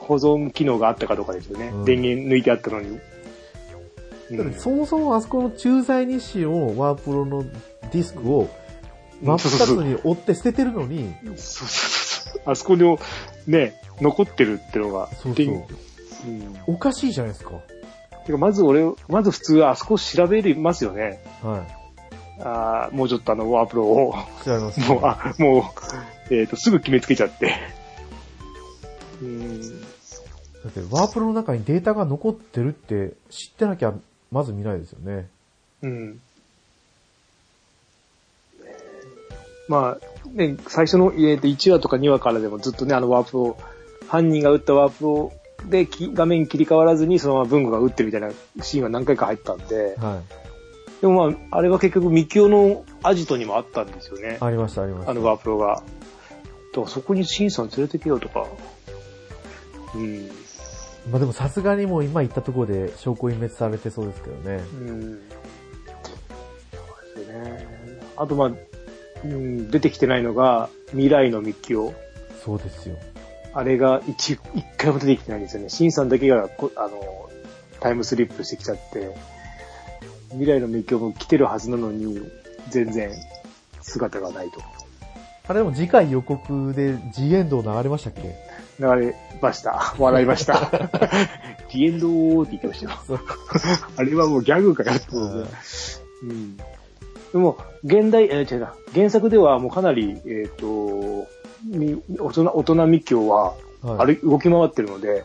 [0.04, 1.68] 保存機能があったかどうかですよね。
[1.68, 3.00] うん電源抜いてあったのに。
[4.58, 8.48] そもそもあそこの駐在日誌をワープロのディスクを
[9.22, 12.42] 真っ二つに折って捨ててるのに、そうそうそう。
[12.46, 12.98] あそこに、
[13.46, 15.64] ね、残ってるってのが、そうそう電
[16.26, 17.50] うんおかしいじゃないですか。
[18.26, 21.22] てか、まず俺、まず普通はあそこ調べますよね。
[21.42, 21.66] は
[22.40, 24.14] あーもうちょっとあの、ワープロを、
[24.46, 24.80] 違います。
[24.90, 25.72] もう、あ、も
[26.30, 27.54] う、えっ、と、すぐ決めつけちゃって。
[29.22, 29.83] うん。
[30.64, 33.92] だって、ワープロの中にデータが残ってるって知ってなきゃ、
[34.32, 35.28] まず見ないですよね。
[35.82, 36.20] うん。
[39.68, 43.58] まあ、ね、最初の、えーと1話とか2話からでもずっとね、あのワープを、
[44.08, 45.32] 犯人が撃ったワープを、
[45.66, 48.30] で、き画面切り替わらずにそのまま文具が撃ってるみたいな
[48.62, 51.00] シーンが何回か入ったんで、はい。
[51.00, 54.38] でもまあ、あれは結局、ミキオのアジトにもあったんですよね。
[54.40, 55.10] ありました、ありました。
[55.10, 55.66] あのワープロが。
[55.74, 58.46] だからそこにシンさん連れてけよとか。
[59.94, 60.43] うん。
[61.10, 64.62] まあでもさすがにもう今言ったところで証拠隠滅されてそうですけどね。
[64.72, 65.20] うん。
[66.72, 66.78] そ
[67.16, 67.68] うですよね。
[68.16, 68.52] あとまあ、
[69.24, 71.92] うん、出てきてないのが、未来のミキオ。
[72.44, 72.96] そうですよ。
[73.52, 75.68] あれが一、一回も出てきてないんですよね。
[75.68, 77.30] シンさんだけがこ、あの、
[77.80, 79.14] タイムスリップしてきちゃって、
[80.30, 82.20] 未来のミキオも来てるはずなのに、
[82.70, 83.12] 全然
[83.82, 84.60] 姿がないと。
[85.46, 88.34] あれでも次回予告でジエンド流れましたっけ？
[88.78, 89.94] 流れました。
[89.98, 90.60] 笑いました。
[90.60, 93.20] ディエンドーって言ってましたよ。
[93.96, 95.06] あれはもうギャグかよって。
[95.12, 96.56] うん。
[96.56, 96.62] で
[97.34, 98.74] も、現代、えー違うな。
[98.94, 101.26] 原作ではもうかなり、えっ、と、
[101.64, 103.98] み大人、大人密教は、はい。
[103.98, 105.24] あれ、動き回ってるので、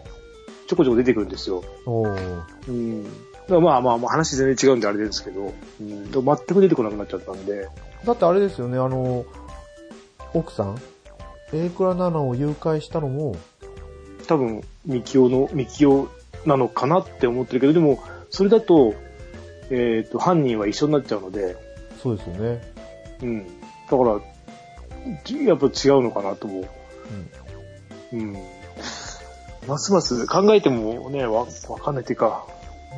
[0.67, 1.63] ちょこちょこ出てくるんですよ。
[1.85, 3.05] おーうん。
[3.49, 7.67] まあまあまあ話全然違うんであれですけど、うん、全く出てこなくなっちゃったんで、
[8.05, 9.25] だってあれですよね、あの、
[10.33, 10.79] 奥さん
[11.53, 13.35] エイクラナナを誘拐したのも、
[14.27, 16.09] 多分、ミキオの、ミキオ
[16.45, 18.93] なのかなって思ってるけど、でも、それだと、
[19.71, 21.55] えっ、と、犯人は一緒になっちゃうので、
[22.01, 22.62] そうですよね。
[23.21, 23.45] うん。
[23.45, 23.51] だ
[23.89, 24.19] から、
[25.23, 25.71] じやっぱ違う
[26.03, 26.67] のかなと思う。
[28.12, 28.19] うん。
[28.19, 28.38] うん。
[29.67, 32.45] ますます考えてもね、わ、わかんないっていうか、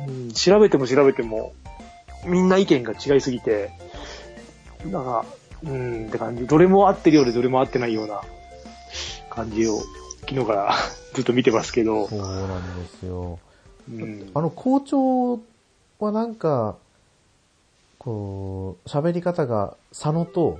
[0.06, 1.52] うん、調べても調べても、
[2.24, 3.70] みんな意見が違いすぎて、
[4.86, 5.24] なんか、
[5.64, 6.46] うんって感じ。
[6.46, 8.22] どれも合ってるようでどれも合ってないような
[9.34, 9.80] 感じを、
[10.20, 10.74] 昨日から
[11.14, 13.38] ずっと見てますけど、そうなんですよ。
[13.90, 14.30] うん。
[14.34, 15.40] あの校長
[15.98, 16.76] はなんか、
[17.98, 20.58] こう、喋り方が佐野と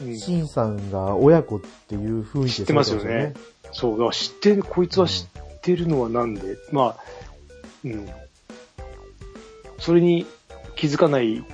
[0.00, 3.34] うんシンさんが親子っていう雰囲気で知ってますよね。
[3.72, 6.96] そう、だから知ってる、こいつは知ってるのはなんで、まあ、
[7.84, 8.08] うん。
[9.78, 10.26] それに
[10.76, 11.44] 気づかない、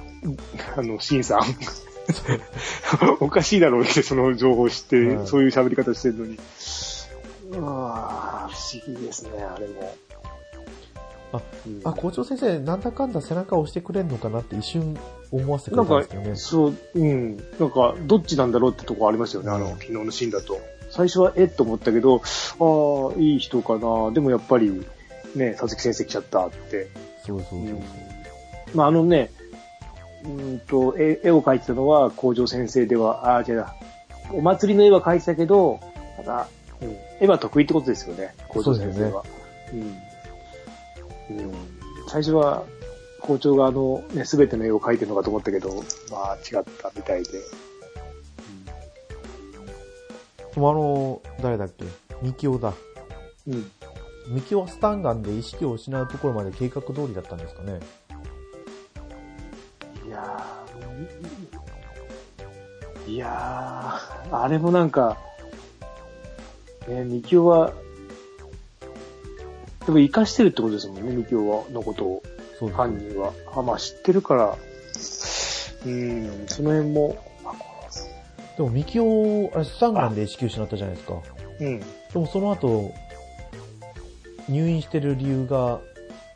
[0.77, 1.41] あの、シンさん。
[3.21, 6.39] おかしいだろうって、その情報を知って、はいそういう喋り方してるのに。
[7.55, 9.95] ああ、不思議ですね、あれも。
[11.31, 14.97] あうんあ、校長先生、なんだかんだ背中を押してくれんのかなって一瞬
[15.31, 17.37] 思わせてくなんかれたんですけどね。、そう、うん。
[17.59, 20.59] なんか、どっちなんだろうってとこありますよね、あの、昨日のシーンだと。
[20.91, 24.11] 最初はえっと思ったけど、ああ、いい人かな。
[24.13, 24.87] でもやっぱり、
[25.35, 26.89] ね、佐々木先生来ちゃったって。
[27.27, 27.79] そうそうそうそう。
[28.75, 29.31] まあ、あのね、
[30.25, 33.75] うーんと、絵絵を描いてたのは工場先生では、ああ、違うな。
[34.33, 35.81] お祭りの絵は描いてたけど、
[36.17, 36.49] ただ、
[36.83, 39.25] うん、絵は得意ってことですよね、工場先生は。
[39.73, 39.81] うん。
[41.39, 41.55] うん。
[42.09, 42.65] 最初は、
[43.21, 47.31] 校長があの、ね、すべての絵を描いてるのかと思ったけど、まあ違ったみたいで。
[50.55, 51.85] でもあの、誰だっけ？
[52.23, 52.73] ミキオだ。
[53.47, 53.71] うん。
[54.29, 57.81] ミキオはスタンガンで意識を失うところまで計画通りだったんですかね。
[60.09, 65.19] いやー、いやー、あれもなんか、
[66.89, 67.75] ね、ミキオは、
[69.85, 72.23] でも生かしてるってことですもんね、ミキオは、のことを、
[72.59, 73.35] そう犯人は。
[73.55, 74.57] あ、まあ知ってるから、
[75.85, 77.23] うん、その辺も、
[78.57, 81.21] でもミキオ、あれスタンガンで意識を失ったじゃないですか。
[81.61, 82.95] うん、でもその後、
[84.49, 85.81] 入院してる理由が、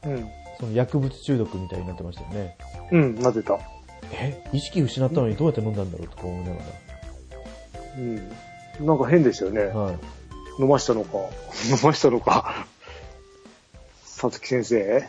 [0.04, 0.30] うん、
[0.60, 2.56] その薬物中毒みたいになってましたよね。
[2.92, 3.58] うん、なぜた。
[4.12, 6.60] え意識失ったのにどうやって飲んだんだろうとか思いなが
[7.98, 8.86] うん。
[8.86, 9.62] なんか変ですよね。
[9.62, 9.68] ら。
[9.74, 9.98] はい。
[10.58, 11.18] 飲ましたのか。
[11.70, 12.66] 飲ましたのか。
[14.04, 15.04] さつき先生？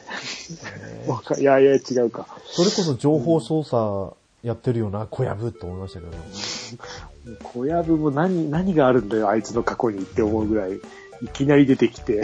[1.07, 2.27] わかいやいや、違うか。
[2.45, 6.13] それこそ情報操作やってるよな、小籔と思いましたけど。
[7.43, 10.79] 小籔も何、何があるんだよ、あいつの過去にって思うぐらい、
[11.21, 12.23] いきなり出てきて、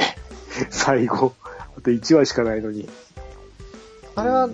[0.69, 1.33] 最後、
[1.77, 2.89] あと1話しかないのに。
[4.15, 4.49] あれは、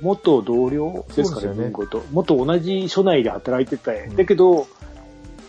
[0.00, 2.04] 元同僚ですかね、文庫と。
[2.12, 4.66] 元同じ署内で働いてた、んだけど、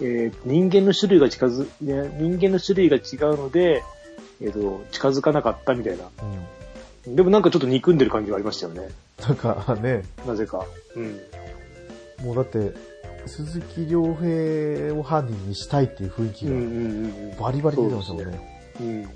[0.02, 3.84] えー人間の種類が近づ、ね、人間の種類が違うので、
[4.42, 6.06] えっ、と、近づかなかったみたいな。
[7.06, 7.16] うん。
[7.16, 8.90] でもなんかちょっと憎んでる感じがありましたよね。
[9.22, 10.66] なんかね、なぜか。
[10.96, 11.20] うん。
[12.26, 12.74] もうだって、
[13.26, 17.38] 鈴木亮平を犯人にしたいっていう雰囲気うんうんがうんうん。
[17.38, 18.64] バリバリ出てましたもんね。
[18.80, 19.10] うん。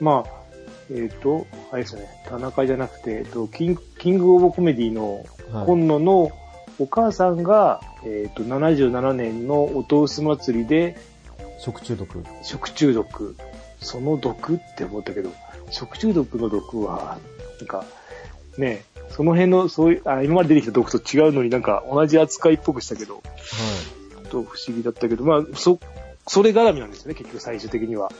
[0.00, 0.43] まあ、
[0.90, 6.32] えっ、と、あれですよね、田中じゃなくて、えっと、キング、キングオブコメディのはい今野の
[6.78, 10.96] お母さんが、えっ、と、77年のおとうす祭りで
[11.58, 12.24] 食中毒。
[12.42, 13.36] 食中毒。
[13.80, 15.30] その毒って思ったけど、
[15.70, 17.18] 食中毒の毒は、
[17.58, 17.84] なんか、
[18.58, 25.78] ね、その辺の、そういう、あ、今まで出てきた毒と違うのになんか同じ扱いっぽくしたけど、はちょっと不思議だったけど、まあ、そ、
[26.26, 28.10] それ絡みなんですよね、結局最終的には。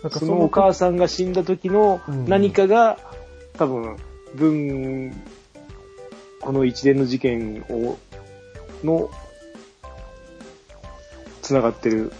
[0.00, 0.04] い。
[0.04, 2.98] なんかそのお母さんが死んだ時のうん何かが、
[3.54, 3.96] 多分、
[4.34, 5.12] 文、
[6.40, 7.98] この一連の事件を、
[8.84, 9.10] の、
[11.42, 12.12] 繋がってる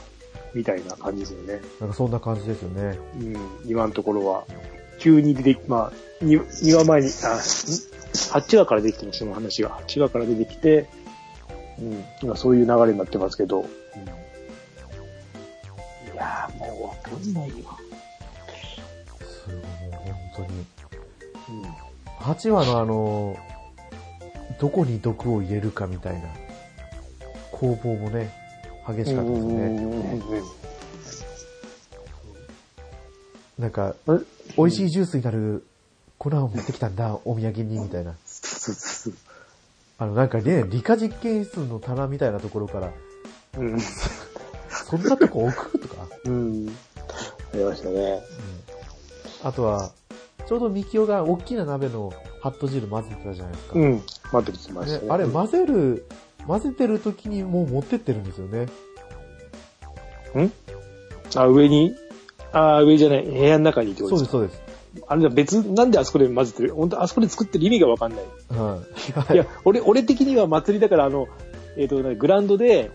[0.54, 1.60] みたいな感じですよね。
[1.80, 2.98] なんかそんな感じですよね。
[3.16, 4.44] うん、今のところは。
[4.98, 7.38] 急に出てき、まあ、に2話前に、あ、ん
[8.12, 9.70] 8話から出てきてます、その話が。
[9.70, 10.88] 8話から出てきて、
[11.80, 13.64] うん、今そういう流れになってますけど。
[16.20, 17.54] いやー、もうわかんないよ。
[19.20, 19.60] すごい、
[19.90, 20.48] 本当に。
[21.62, 21.90] うん
[22.20, 23.36] 8話のあの、
[24.60, 26.28] どこに毒を入れるかみたいな
[27.50, 28.30] 攻防もね、
[28.86, 30.42] 激しかったですね。
[33.58, 35.64] なんか、うん美味しいジュースになる
[36.18, 38.14] 粉を持ってきたんだ、お土産に、みたいな。
[39.98, 42.92] あの、なんかね、理科実験室の棚みたいなところから。
[43.58, 43.78] うん。
[44.91, 46.07] そんなとこ置くとか。
[46.26, 46.68] うん。
[47.55, 48.20] ありましたね。
[49.43, 49.93] あとは、
[50.47, 53.78] ちょうどミキオが大きな鍋のハット汁混ぜてたじゃないですか。
[53.78, 54.03] うん。
[54.32, 55.07] 待ってましたね。
[55.07, 56.07] ねあれ混ぜる、
[56.47, 58.66] 混ぜてる時にもう持ってってるんですよね。
[61.36, 61.95] あ、上に？
[62.53, 63.24] あ、上じゃない。
[63.24, 65.05] 部屋の中にってことそうです、ですかそうです。
[65.07, 66.74] あれだ、別、なんであそこで混ぜてる？
[66.74, 68.24] 本当あそこで作ってる意味がわかんない。
[68.59, 68.80] は
[69.30, 69.34] い。
[69.34, 71.28] いや、俺、俺的には祭りだから、あの、
[71.76, 72.91] えっ、と、グラウンドで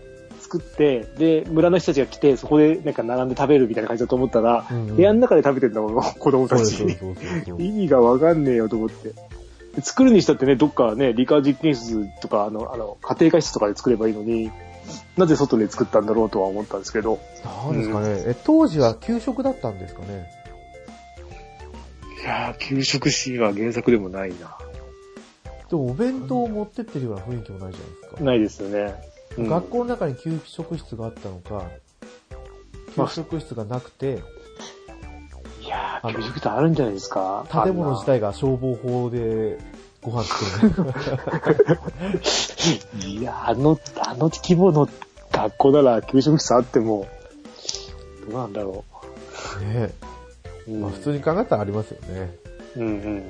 [0.46, 6.84] 作って、で、村の人たちが来て、そこでなんか並んで食べるみたいな感じだと思ったら、うんうん部屋の中で食べてんだもん、 子供たち。
[7.58, 9.12] 意味がわかんねえよと思って。
[9.82, 14.50] 作るにしたってね、どっかね、理科実験室とか、あの、あの、家庭科室とかで作ればいいのに、
[15.16, 17.18] なぜ外で作ったんだろうとは思ったんですけど。
[17.44, 20.28] なんですかね、え、当時は給食だったんですかね？
[22.22, 24.56] いやー、給食シーンは原作でもないな。
[25.68, 28.24] でもお弁当を持ってってるような雰囲気もないじゃないですか。
[28.24, 28.94] ないですよね。
[29.38, 29.48] うん。
[29.48, 31.68] 学校の中に給食室があったのか、
[32.96, 33.06] まあ。
[33.08, 34.22] 給食室がなくて、
[35.62, 37.44] いやー、給食ってあるんじゃないですか？
[37.50, 39.58] 建物自体が消防法で
[40.02, 40.92] ご飯作る。
[43.06, 44.88] いやー、あの、あの規模の
[45.32, 47.06] 学校なら給食室あっても、
[48.30, 48.84] どうなんだろ
[49.60, 49.92] ね
[50.66, 50.70] う。
[50.72, 50.80] うん。
[50.82, 52.34] まあ普通に考えたらありますよね。
[52.76, 53.22] うんうんうん。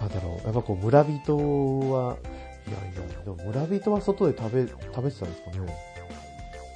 [0.00, 2.16] なんだろう、やっぱこう村人は、
[2.68, 5.74] いやいや、でも村人は外で食べ、食べてたんですかね？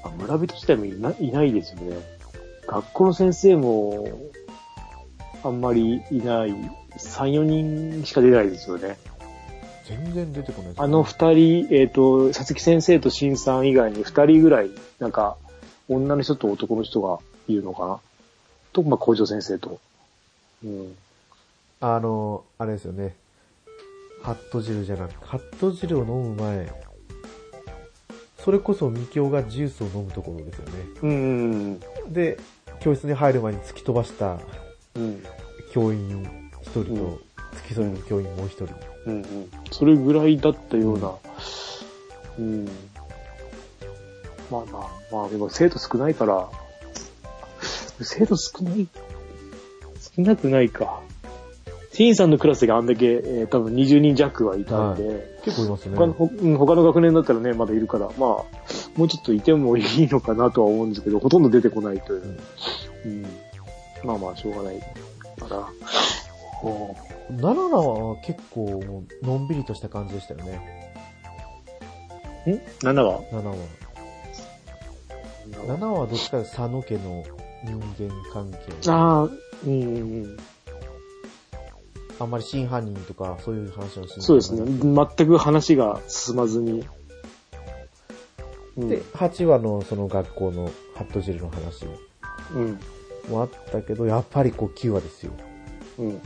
[0.05, 1.97] あ村人自体もいないないですよね。
[2.67, 4.09] 学校の先生も、
[5.45, 8.97] あんまりいない、3、4人しか出ないですよね。
[9.85, 15.37] 全然出てこないですねあの二人、えっ、と、佐々木先生と新さん以外に二人ぐらい、なんか、
[15.89, 17.19] 女の人と男の人が
[17.49, 18.01] いるのかな？
[18.73, 19.81] と、まあ、校長先生と。
[20.65, 20.97] うん。
[21.81, 23.15] あの、あれですよね。
[24.23, 26.73] ハット汁じゃなく、ハット汁を飲む前、
[28.39, 30.73] それこそミキオがジュースを飲むところですよね。
[31.03, 31.81] うん。
[32.13, 32.39] で、
[32.81, 34.39] 教室に入る前に突き飛ばした
[34.95, 35.23] うん。
[35.73, 36.23] 教員
[36.61, 37.19] 一人と、うん
[37.55, 38.69] 付き添いの教員もう一人。
[39.07, 39.15] うん。
[39.17, 39.51] うん。
[39.71, 41.13] それぐらいだったような。
[42.39, 42.65] うん。
[44.51, 46.49] まあまあ、まあでも生徒少ないから、
[48.01, 48.89] 生徒少ない、
[50.17, 51.03] 少なくないか。
[51.93, 55.97] シンさんのクラスがあんだけ、えー多分20人弱はいたんで、結構いますね。
[55.97, 56.15] 他の
[56.59, 58.19] 他の学年だったらね、まだいるから、まあ、
[58.97, 62.39] もうちょっといてもいいのかなとは思うんですけど、ほとんど出てこないという。
[63.05, 63.27] うん。
[64.05, 64.87] まあまあ、しょうがないか
[65.51, 65.69] ら。
[66.63, 66.97] ほ
[67.41, 68.83] 奈良は結構
[69.23, 70.61] のんびりとした感じでしたよね。
[72.47, 72.51] う。
[72.51, 72.55] ん
[72.89, 73.57] ?7 は？7話。
[75.67, 77.25] 7話はどっちか佐野家の
[77.65, 78.91] 人間関係。
[78.91, 79.31] ああ、うん
[79.67, 80.37] うんうん。
[82.23, 84.23] あんまり真犯人とかそういう話をしない。
[84.23, 84.65] そうですね。
[84.65, 86.87] 全く話が進まずに。
[88.77, 91.85] うんで、8話のその学校のハット汁の話
[92.55, 92.81] うん。
[93.29, 95.33] もあったけど、やっぱりこう9話ですよ。
[95.99, 96.07] うん。
[96.07, 96.19] もう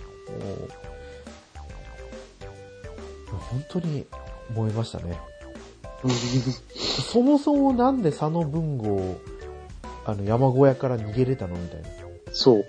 [3.36, 4.06] 本当に
[4.54, 5.18] 燃えましたね。
[7.12, 9.20] そもそもなんで佐野文吾を、
[10.04, 11.88] あの山小屋から逃げれたのみたいな。
[12.32, 12.64] そう。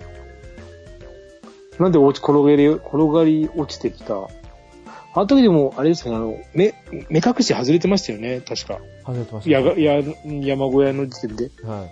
[1.79, 4.15] なんで落ち、転がり、転がり落ちてきた？
[4.15, 6.73] あの時でも、あれですかね、あの、目、
[7.09, 8.79] 目隠し外れてましたよね、確か。
[9.05, 11.51] 外れてました、やが、や、山小屋の時点で。
[11.63, 11.87] は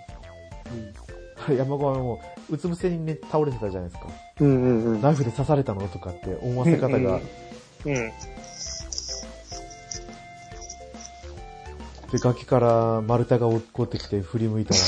[1.50, 1.56] い。
[1.58, 4.10] 山小屋もう、うつ伏せにね、倒れてたじゃないですか。
[4.42, 5.02] うんうんうん。
[5.02, 7.96] ナイフで刺されたのとかって思わせ方が、うん。
[7.96, 8.12] うん。
[12.12, 14.80] で、崖から丸太が落っこってきて振り向いたら、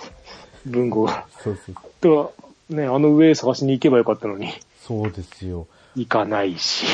[0.64, 1.26] 文豪が。
[1.42, 2.30] そうそうでは、
[2.70, 4.48] ね、あの上探しに行けばよかったのに、
[4.80, 5.66] そうですよ。
[5.96, 6.86] 行かないし。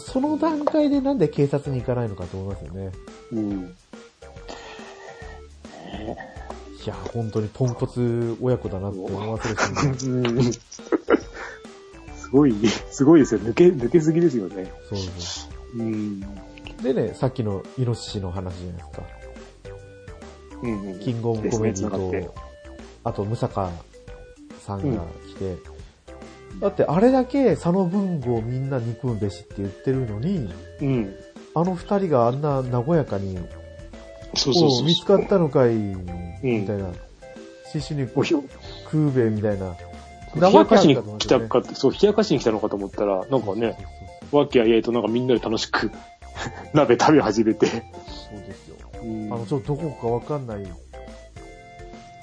[0.00, 2.92] その段階でなんで警察に行かないのかと思いますよね。
[3.32, 3.76] うん。
[6.84, 10.52] いや、本当にポンコツ親子だなって思わせるし、うん。
[10.52, 10.60] す
[12.30, 12.54] ごい、
[12.90, 13.40] すごいですよ。
[13.40, 14.72] 抜け、抜けすぎですよね。
[14.88, 16.24] そうそうん。
[16.80, 16.82] う。
[16.82, 19.02] でね、さっきのイノシシの話じゃないですか。
[20.62, 21.00] うんうん。
[21.00, 21.90] キングオブコメディ
[22.26, 22.34] と、
[23.04, 23.70] あと、ムサカ
[24.64, 25.56] さんが来て、
[26.60, 30.50] だってあれだけ佐野文吾をみんな憎むべしって言ってるのに、
[30.80, 31.14] うん。
[31.54, 33.38] あの二人があんな和やかに、
[34.34, 34.84] そうそうそう。
[34.84, 36.92] 見つかったのかい、みたいな。
[37.72, 38.44] 獅子肉おひょ
[38.84, 39.76] 食うべ、みたいな。
[40.36, 43.76] 冷やかしに来たかって、そう、冷やかしに来たのかと思ったら、なんかね、
[44.32, 45.92] わけあいあいとなんかみんなで楽しく
[46.72, 47.66] 鍋食べ始めて。
[47.66, 47.80] そう
[48.40, 48.76] ですよ。
[49.02, 50.66] うんあの、ちょっとどこかわかんない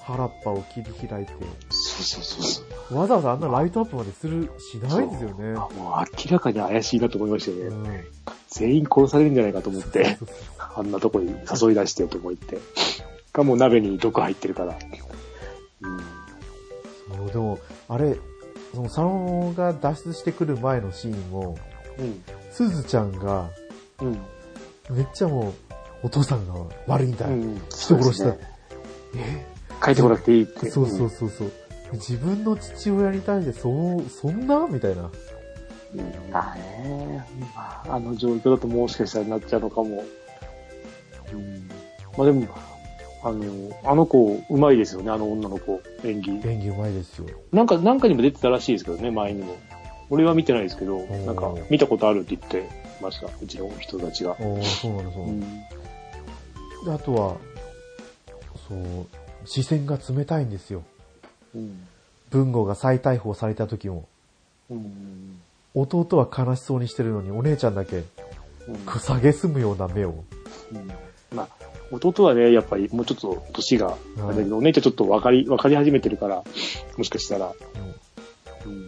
[0.03, 1.33] 原っぱを切り開いて、
[1.69, 2.97] そうそうそうそう。
[2.97, 5.53] わざわざあんなライトアップまでする、しないですよね。
[5.55, 7.63] あもう明らかに怪しいなと思いましたよね。
[7.67, 8.03] うん。
[8.49, 10.17] 全員殺されるんじゃないかと思って、
[10.57, 12.57] あんなとこに誘い出してと思って。
[13.31, 14.77] かもう鍋に毒入ってるから。
[15.81, 15.99] うん。
[17.17, 18.17] そうでも、あれ、
[18.73, 21.57] その佐野が脱出してくる前のシーンも、
[21.97, 22.23] うん。
[22.51, 23.49] すずちゃんが、
[24.01, 24.19] うん。
[24.89, 25.53] めっちゃもう、
[26.03, 26.53] お父さんが
[26.87, 27.27] 悪いんだ。
[27.27, 27.61] うん。
[27.69, 28.25] 人殺した。
[28.25, 28.39] ね
[29.15, 29.50] え？
[29.81, 30.69] 帰ってこなくていいって。
[30.69, 31.51] そうそうそうそう。
[31.93, 34.67] 自分の父親に対して、そう、そんな？
[34.67, 35.11] みたいな。
[35.93, 36.31] うん。
[36.31, 37.25] まあね、
[37.55, 40.03] まあ、あの状況だともしかしたらなっちゃうのかも。
[41.33, 41.69] うん。
[42.17, 42.47] まあでも、
[43.23, 46.31] あの、あの子、うまいですよね、あの女の子、演技。
[46.49, 47.27] 演技うまいですよ。
[47.51, 49.55] なんか、なんかにも出てたらしいですけどね、前にも。
[50.09, 52.67] 俺は見てないですけど、ーなんか、見たことあるって言って
[53.01, 54.31] ました、うちの人たちが。
[54.39, 55.31] おー、そうなの、そうなの。
[55.31, 55.39] うん。
[55.39, 55.45] で、
[56.93, 57.37] あとは、
[58.67, 59.07] そう、
[59.45, 60.83] 視線が冷たいんですよ。
[61.55, 61.87] うん。
[62.29, 64.07] 文吾が再逮捕された時も、
[64.69, 65.41] うん。
[65.73, 68.05] 弟は悲しそうにしてるのに、お姉ちゃんだけ、うん
[68.99, 70.23] 下げすむような目を。
[70.71, 70.91] うん
[71.35, 71.47] まあ、
[71.91, 76.43] 弟はね、やっぱりもうちょっと年が、あれだけど、お姉ちゃんちょっと分かり、分かり始めてるから、
[76.97, 77.53] もしかしたら。
[78.65, 78.87] うん。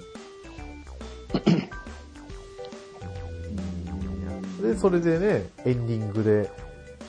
[4.62, 6.50] で、それでね、エンディングで、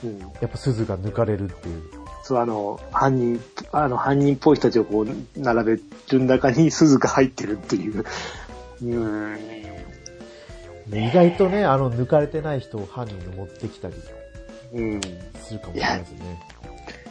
[0.03, 0.19] うん。
[0.19, 1.83] やっぱ鈴が抜かれるっていう。
[2.25, 3.39] そう、あの、犯人、
[3.71, 8.03] あの、犯人っぽい人たちをこう、並べる中に鈴が入ってるっていう。
[8.83, 9.39] うん。
[10.91, 13.95] 意外とね、あの、抜かれてない人を犯人に持ってきたり
[14.73, 15.01] うん。
[15.39, 16.43] するかもしれないですね。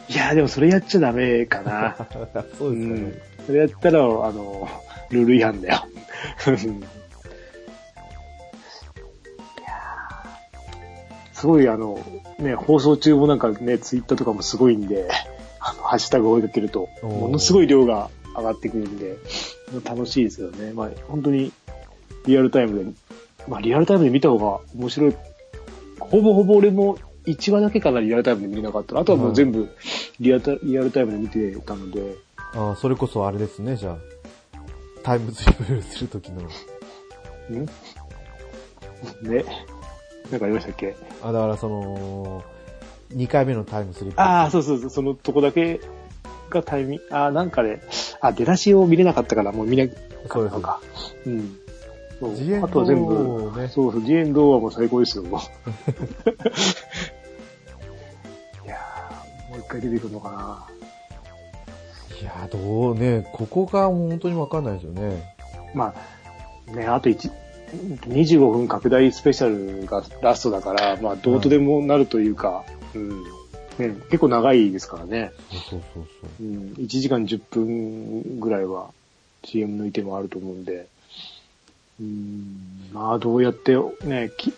[0.08, 1.96] いや、でもそれやっちゃダメかな。
[2.58, 3.00] そうですかね。
[3.02, 3.22] ん。
[3.46, 4.02] それやったら、あ
[4.32, 4.68] の、
[5.10, 5.84] ルール違反だよ。
[11.34, 12.00] すごいあの、
[12.38, 15.08] ね、放送中もなんかね、ツイッターとかもすごいんで、
[15.60, 19.16] あの、ハッシュタグを追いかけると、ものすごい量が上がってくるんで、
[19.84, 20.72] 楽しいですよね。
[20.72, 21.52] まあ、本当に
[22.26, 22.90] リアルタイムで、
[23.48, 25.16] まあ、リアルタイムで見た方が面白い。
[25.98, 28.98] ほぼほぼ俺も1話だけかな、リアルタイムで見れなかった。
[28.98, 29.68] あとはもう全部
[30.20, 32.14] リアルタリアルタイムで見てたので、
[32.54, 33.98] ああ、それこそあれですね、じゃあ。
[35.02, 36.42] タイムスリップするときの。
[36.42, 36.46] ん？
[39.22, 39.44] ね。
[40.30, 40.96] なんかありましたっけ？
[41.22, 42.42] あ、だからその、
[43.14, 44.20] 2回目のタイムスリップ。
[44.20, 45.80] ああ、そうそうそう、そのとこだけ
[46.50, 47.80] がタイミング、ああ、なんかね、
[48.20, 49.98] あ、出だしを見れなかったからもう見なかっ
[50.28, 50.80] たのか。
[51.26, 51.56] うん。
[52.20, 53.68] そうジエンあとは全ド部、ね。
[53.68, 55.40] そうそう、ジエンドはもう最高ですよ、もう。
[58.64, 60.66] いやー、もう一回出てくるのかな
[62.20, 65.34] いや、どうね、ここが本当にわかんないですよね。
[65.74, 65.92] ま
[66.72, 67.30] あ、ね、あと1、
[68.08, 72.64] 25分拡大スペシャルがラストだから、まあ、どうとでもなるというか、
[72.94, 73.24] うん。
[73.78, 75.32] ね、結構長いですからね。
[75.50, 76.44] そうそうそうそう。
[76.44, 78.90] うん、1時間10分ぐらいは
[79.44, 80.86] CM 抜いてもあると思うんで、
[82.00, 84.52] うん、まあどうやってね、き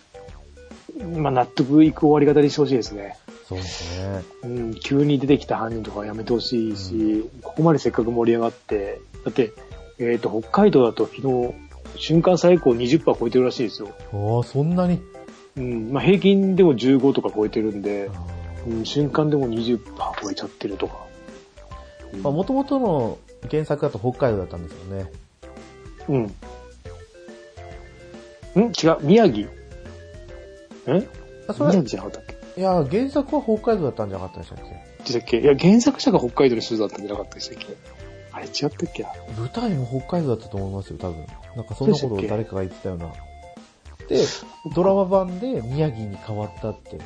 [1.20, 3.16] まあ納得いく終わり方にしてほしいですね。
[3.48, 4.24] そうですね。
[4.42, 9.52] うん、急に出てきた犯人とかはやめてほしいし、ここまでせっかく盛り上がって、だって、
[9.98, 11.54] えっ、と、北海道だと昨日、
[11.96, 13.88] 瞬間最高20%超えてるらしいですよ。
[14.12, 15.00] ああ、そんなに？
[15.56, 18.20] うん、まあ平均でも15とか超えてるんであ、
[18.68, 19.80] うん、瞬間でも20%
[20.22, 21.06] 超えちゃってるとか。
[22.12, 22.22] うん。
[22.22, 23.18] まあ、元々の
[23.50, 25.10] 原作だと北海道だったんですよね。
[26.08, 26.22] うん。
[28.62, 28.72] ん？
[28.72, 29.48] 違う、宮城？
[30.86, 31.08] え？
[31.48, 32.60] あ、それ宮城、じゃなかったっけ？
[32.60, 34.64] いや、原作は北海道だったんじゃなかったでしたっけ？
[35.04, 35.40] でしたっけ？
[35.40, 37.66] いや、原作者が北海道にするだったんじゃなかったでしたっけ？
[38.36, 39.02] あれ違ったっけ？
[39.02, 39.08] な
[39.38, 41.26] 舞台も北海道だったと思いますよ、多分。
[41.56, 43.12] なんかそんなことを誰かが言ってたような。
[44.08, 44.24] で、
[44.74, 46.98] ドラマ版で宮城に変わったって。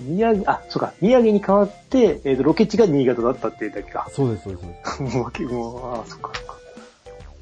[0.00, 4.08] 宮城、あ、そうか、宮城に変わって、えっ、と、ロケ地が新潟だったっていうだけか。
[4.10, 4.64] そうです、そうです。
[4.96, 6.56] そうですもうわけ、もう、あ、そっか、そっか。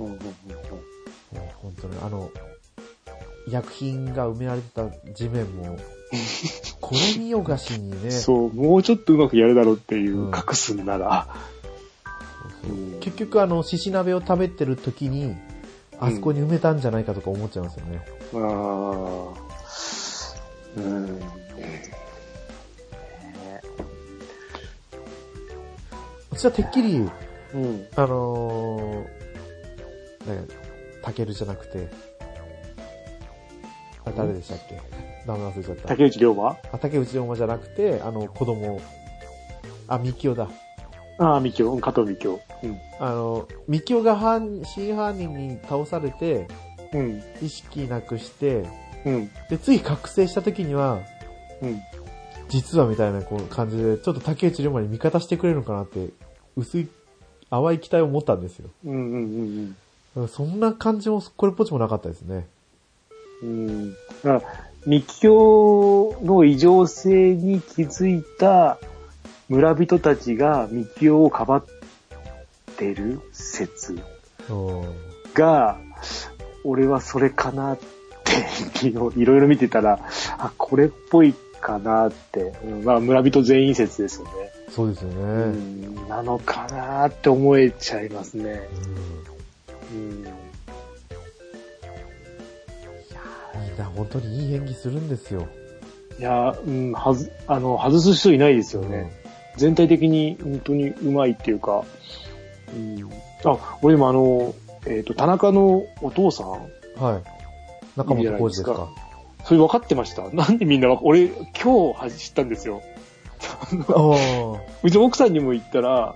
[0.01, 0.19] うんうんうんうん。
[0.19, 0.33] も
[1.33, 2.31] う本当に、あの、
[3.49, 5.79] 薬品が埋められてた地面も、
[6.81, 11.29] これ見よがしにね、そう、もうちょっとうまくやるだろうっていう、うん隠すんなら。
[13.01, 15.37] 結局あの、獅子鍋を食べてる時に、
[15.99, 18.01] あそこに埋めたんじゃないかとか思っちゃいますよね。
[18.35, 18.41] ああ。
[20.77, 21.21] うん。
[26.31, 27.11] 私はてっきり、
[27.55, 27.87] うん。
[27.97, 30.47] あのー、ね、
[31.03, 31.89] タケルじゃなくて、
[34.05, 34.81] あ、誰でしたっけ？
[35.27, 35.89] 名前忘れちゃった。
[35.89, 36.57] 竹内涼真？
[36.73, 38.81] あ、竹内涼真じゃなくて、あの、子供、
[39.89, 40.49] あ、ミキオだ。
[41.21, 42.41] ああ、みきお、うん加藤みきお。
[42.63, 42.79] うん。
[42.99, 46.49] あの、ミキオが犯真犯人に倒されて、
[46.95, 47.23] うん。
[47.43, 48.67] 意識なくして、
[49.05, 49.31] うん。
[49.51, 51.01] で、つい覚醒した時には、
[51.61, 51.81] うん。
[52.49, 56.09] 実はみたいなこう感じで、ちょっと竹内涼真に味方してくれるのかなって、
[56.57, 56.89] 薄い、
[57.51, 58.71] 淡い期待を持ったんですよ。
[58.87, 58.93] うん。
[58.93, 59.77] うん。
[60.17, 60.29] うん。
[60.29, 62.49] そんな感じも、これっぽっちもなかったですね。
[63.43, 63.93] うん。
[63.93, 64.43] だから、
[64.87, 68.79] 密教の異常性に気づいた
[69.51, 71.65] 村人たちが密教をかばっ
[72.77, 73.99] てる説
[74.49, 74.85] うん
[75.35, 75.81] が、
[76.63, 77.79] 俺はそれかなっ
[78.79, 79.99] て、いろいろ見てたら、
[80.39, 84.31] あ、これっぽいかなって、うんまあ村人全員説ですよね。
[84.71, 85.17] そうですよね。
[85.17, 85.21] う
[86.05, 88.69] ん、なのかなって思えちゃいますね。
[89.93, 90.23] うん。
[90.23, 90.29] み
[93.75, 95.49] んな本当にいい演技するんですよ。
[96.21, 99.19] いや、うん、はず、あの、外す人いないですよね。
[99.57, 101.85] 全体的に本当にうまいっていうか、
[102.75, 103.11] うん、
[103.45, 104.55] あ、俺でもあの、
[104.87, 106.51] えっ、と、田中のお父さん、う
[107.03, 107.23] んはい。
[107.97, 108.89] 中本浩二ですか。
[109.45, 110.29] それ分かってました？
[110.31, 111.29] なんでみんなわ、俺、
[111.63, 112.83] 今日知ったんですよ。
[113.89, 116.15] ああ、は うちの奥さんにも言ったら、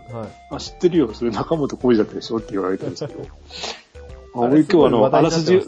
[0.51, 0.55] い。
[0.55, 2.37] あ、知ってるよ、それ中本浩二だったでしょ？
[2.37, 3.22] って言われたんですけど。
[4.37, 5.61] あ俺今日あの、あらすじ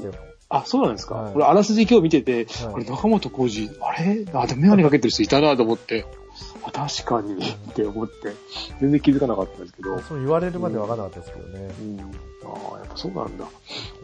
[0.49, 1.33] あ、そうなんですか、はい。
[1.35, 2.73] 俺、あらすじ今日見てて、はい。
[2.75, 4.25] これ中本浩二、あれ？
[4.35, 6.26] あ、でもメガネかけてる人いたなと思って、あ、
[6.73, 8.35] 確かに、って思って、
[8.81, 11.75] 全然気づかなかったんですけど、そう言われるまで分からなかったですけどね。
[11.81, 12.01] うん。
[12.01, 13.47] ああ、やっぱそうなんだ。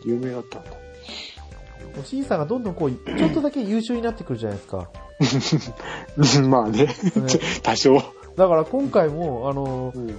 [0.04, 0.70] 有名だったんだ。
[2.04, 4.88] シンさんがどんどんこう、ちょっとだけ優秀になってくるじゃないですか。
[6.16, 6.88] う んまあね、
[7.62, 7.94] 多少。
[8.36, 10.18] だから今回も、あのう、ん。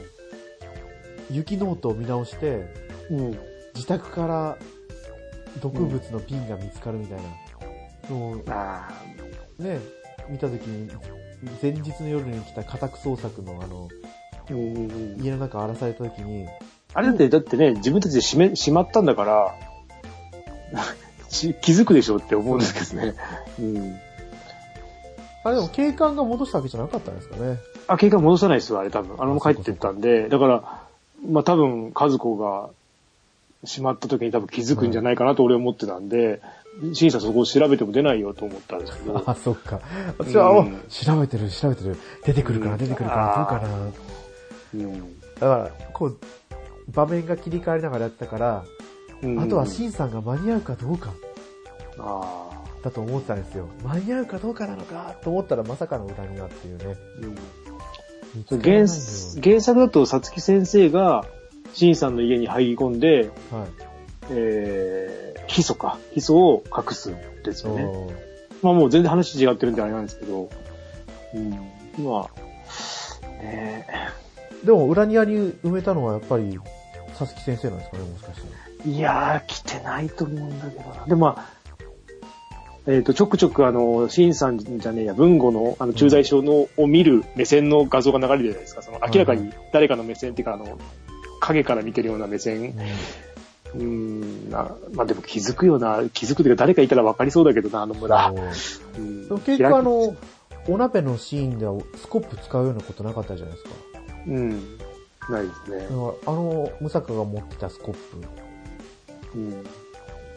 [1.32, 2.68] 雪ノートを見直して、
[3.10, 3.40] うん。
[3.74, 4.58] 自宅から
[5.62, 8.90] 毒物の瓶が見つかるみたいなのをあ
[9.58, 9.80] ね、
[10.30, 10.90] 見たときに、
[11.62, 13.90] 前日の夜に来た家宅捜索のあの。
[14.52, 16.48] 家の中荒らされたときに、
[16.94, 19.56] あれだって、だってね、自分たちで閉め、閉まったんだから、
[21.30, 23.16] し 気づくでしょって思うんですけどね。
[23.60, 23.96] うん。
[25.46, 27.58] あれでも警官が戻したわけじゃなかったんですかね。
[27.88, 29.16] あ、警官戻さないですよ、あれ多分。
[29.18, 30.84] あのまま帰ってったんで、だから、
[31.30, 32.70] まあ多分、和子が
[33.66, 36.42] 閉まった時に多分気づくんじゃないかなと俺は思ってたんで、
[36.94, 39.24] 審査そこを調べても出ないよと思ったんですけど。
[39.26, 39.80] あ、そっか。
[40.18, 41.98] 私は、おうん調べてる、調べてる。
[42.26, 43.92] 出てくるかな、うん出てくるかな、どうかな。
[44.76, 45.22] うん。
[45.36, 46.18] だから、こう、
[46.90, 48.66] 場面が切り替わりながらやったから、
[49.22, 51.14] うんあとはシンさんが間に合うかどうか
[51.98, 52.84] ああ。
[52.84, 53.70] だと思ってたんですよ。
[53.86, 56.98] 間に合うかどうかなのかと思ったらまさかの裏庭っていうね。
[57.22, 57.36] うん
[58.50, 58.88] 原
[59.44, 61.26] 原作だと、さつき先生が、
[61.74, 63.68] シンさんの家に入り込んで、はい。
[64.32, 65.98] えー、ヒ素か。
[66.12, 67.86] ヒ素を隠すんですよね。
[68.62, 70.50] まあもう全然話違ってるんであれなんですけど、
[71.34, 71.52] うん。
[72.04, 73.88] まあ、ね
[74.64, 76.58] でも裏庭に埋めたのはやっぱり、
[77.14, 78.90] さつき先生なんですかね、もしかして。
[78.90, 81.06] いやー、来てないと思うんだけどな。
[81.06, 81.64] でもまあ、
[82.86, 88.82] えっ、と、ちょくちょくあの、シンさんじゃねえや、文吾の、あの、駐在所の、を見る目線の画像が流れるじゃないですか。
[88.82, 90.78] その、明らかに誰かの目線っていうか、あの、
[91.40, 92.76] 影から見てるような目線。
[93.76, 98.34] うーん、な、まあでも気づくような、気づくというか誰かいたら分かりそうだけどな、あの村。
[98.54, 100.16] そううん結構あの、
[100.68, 103.70] お鍋のシーンではスコップ使うようなことなかったじゃないですか。
[104.28, 104.50] うん。
[105.30, 107.96] ないですねあの、ムサカが持ってたスコッ
[109.36, 109.64] うん。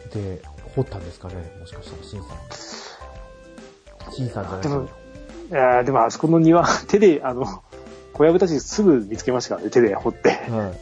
[0.09, 0.41] プで
[0.75, 4.13] 掘ったんですかね、もしかしたら、シンさん。
[4.13, 4.89] シンさんじゃないでも、
[5.49, 7.45] いやーでもあそこの庭、 手で、あの、
[8.13, 10.29] 小籔たちすぐ見つけましたからね、手で掘って。
[10.29, 10.73] は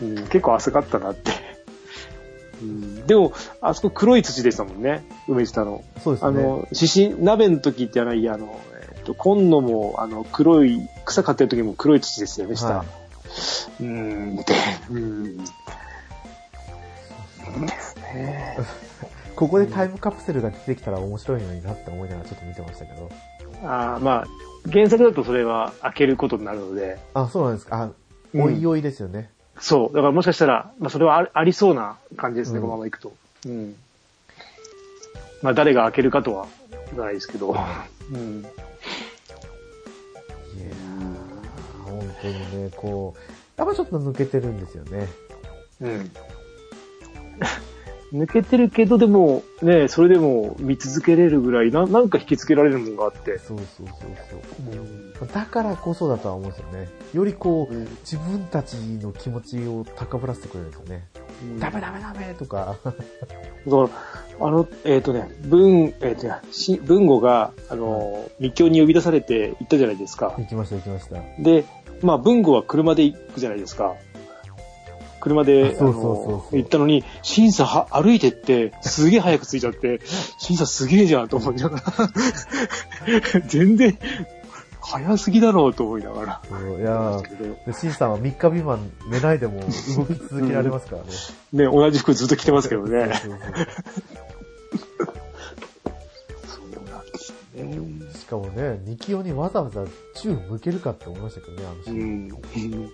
[0.00, 0.04] い。
[0.04, 1.30] うん、結構浅かったなって。
[2.64, 5.84] うん、でも、あそこ黒い土でしたもんね、梅下の。
[6.02, 6.28] そうですね。
[6.28, 8.60] あの、獅子、鍋の時ってあの、いや、あの、
[8.96, 12.78] えっと、今野も、あの、黒い、草刈ってる時も黒い土ですよね、下。
[12.78, 12.86] はい
[13.80, 14.54] うーん、って、
[14.90, 15.44] うーん。
[17.66, 18.58] ですね。
[19.36, 23.10] ここでタイムカプセルが出てきたら面白いのになって思いながらちょっと見てましたけど。
[23.64, 24.26] あーまあ、
[24.70, 27.82] 原作だとそれは開けることになるので、あ、そうなんですか。
[27.82, 27.94] あ、うん
[28.36, 29.30] おいおいですよね。
[29.58, 29.94] そう。
[29.94, 33.12] だからもしかしたら、まあそれはあありそうな感じですね、うんこのままいくと。
[33.46, 33.76] うん。
[35.42, 36.46] まあ誰が開けるかとは
[36.96, 37.50] ないですけど。
[37.50, 38.40] うん。
[38.40, 43.20] いやー本当にね、こう、
[43.56, 45.08] やっぱちょっと抜けてるんですよね。
[45.80, 46.10] うん。
[48.14, 53.38] 抜けてるけど、でも、ね、それでも見続けれるぐらい、ななんか引きつけられるものがあって。
[53.38, 54.10] そうそうそう
[54.72, 55.12] うん。
[55.18, 55.28] そう。
[55.34, 56.88] だからこそだとは思うんですよね。
[57.12, 61.08] よりこう、うん自分たちの気持ちを高ぶらせてくれるんですよね。
[61.58, 62.76] ダメダメダメとか。
[62.84, 62.96] だか
[63.66, 70.34] ら、あの、えっ、とね、文、えっ、とね、し文語が、あの、密教に呼び出されて行ったじゃないですか。
[70.38, 71.16] 行きました行きました。
[71.42, 71.64] で、
[72.02, 73.94] まあ、文語は車で行くじゃないですか。
[75.24, 80.00] 車で、あそうそうそう行ったのに、審査は歩いてって、すげえ早く着いちゃって、
[80.38, 83.98] 審査すげえじゃんと思いながら、 全然、
[84.80, 86.42] 早すぎだろうと思いながら。
[86.78, 89.66] いやーで、シンさんは3日未満寝ないでも動
[90.04, 91.08] き続けられますからね。
[91.52, 93.12] ね、同じ服ずっと着てますけどね。
[93.14, 93.38] そうそう
[96.46, 97.74] そうなんですね。
[97.74, 99.84] そうしかもね、ニキオにわざわざ
[100.20, 102.84] 銃向けるかって思いましたけどね、あのシうーン。
[102.84, 102.90] ん。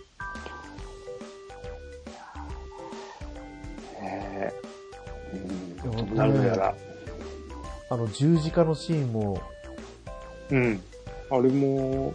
[4.00, 4.52] ねえ
[5.86, 6.14] うん。
[6.14, 6.74] なるのやら。
[7.90, 9.40] あの十字架のシーンも、
[10.50, 10.80] うん。
[11.30, 12.14] あれも、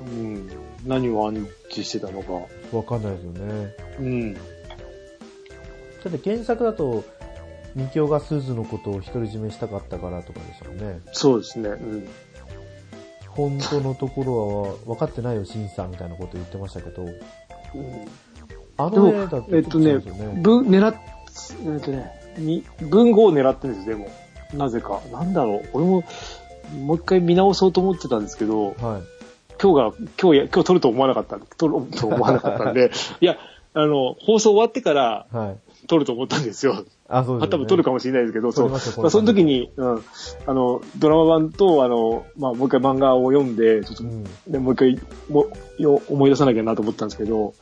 [0.00, 0.50] うん。
[0.86, 2.32] 何を暗示してたのか。
[2.76, 3.74] わかんないですよね。
[3.98, 4.34] うん。
[4.34, 4.40] だ
[6.08, 7.04] って原作だと、
[7.74, 11.00] ニキオがスズのことを独り占めしたかったからとかでしたもんね。
[11.12, 11.68] そうですね。
[11.70, 12.08] うん。
[13.28, 17.12] 本当のところは分かってないよ、シンさんみたいなこと言ってましたけど、あで
[18.84, 20.40] もの絵だと、えっとねそうですよね。
[20.42, 24.08] 文、狙っ、えっとね、に、文語を狙ってるんです、でも。
[24.54, 25.00] なぜか。
[25.12, 25.68] なんだろう。
[25.72, 26.04] 俺も、
[26.84, 28.76] もう一回見直そうと思ってたんですけど、はい。
[29.60, 33.36] 今日が、今日や、今日撮ると思わなかった、撮ると思わなかったんで、 いや、
[33.74, 35.56] あの、放送終わってからはい。
[35.86, 36.84] 撮ると思ったんですよ。
[37.08, 37.48] あ、そうですよね。
[37.48, 38.70] 多分撮るかもしれないですけど、そう。
[38.70, 40.02] まあ、その時に、うん、
[40.46, 44.24] あの、ドラマ版と、あの、まあ、もう一回漫画を読んで、ちょっと、うん。
[44.48, 45.46] でもう一回も
[45.78, 47.54] よ思い出さなきゃなと思ったんですけど、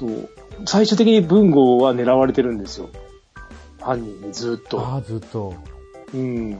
[0.00, 0.30] そう。
[0.64, 2.88] 最終的に文豪は狙われてるんですよ。
[3.80, 4.80] 犯人にずっと。
[4.80, 5.54] ああ、ずっと。
[6.14, 6.50] うん。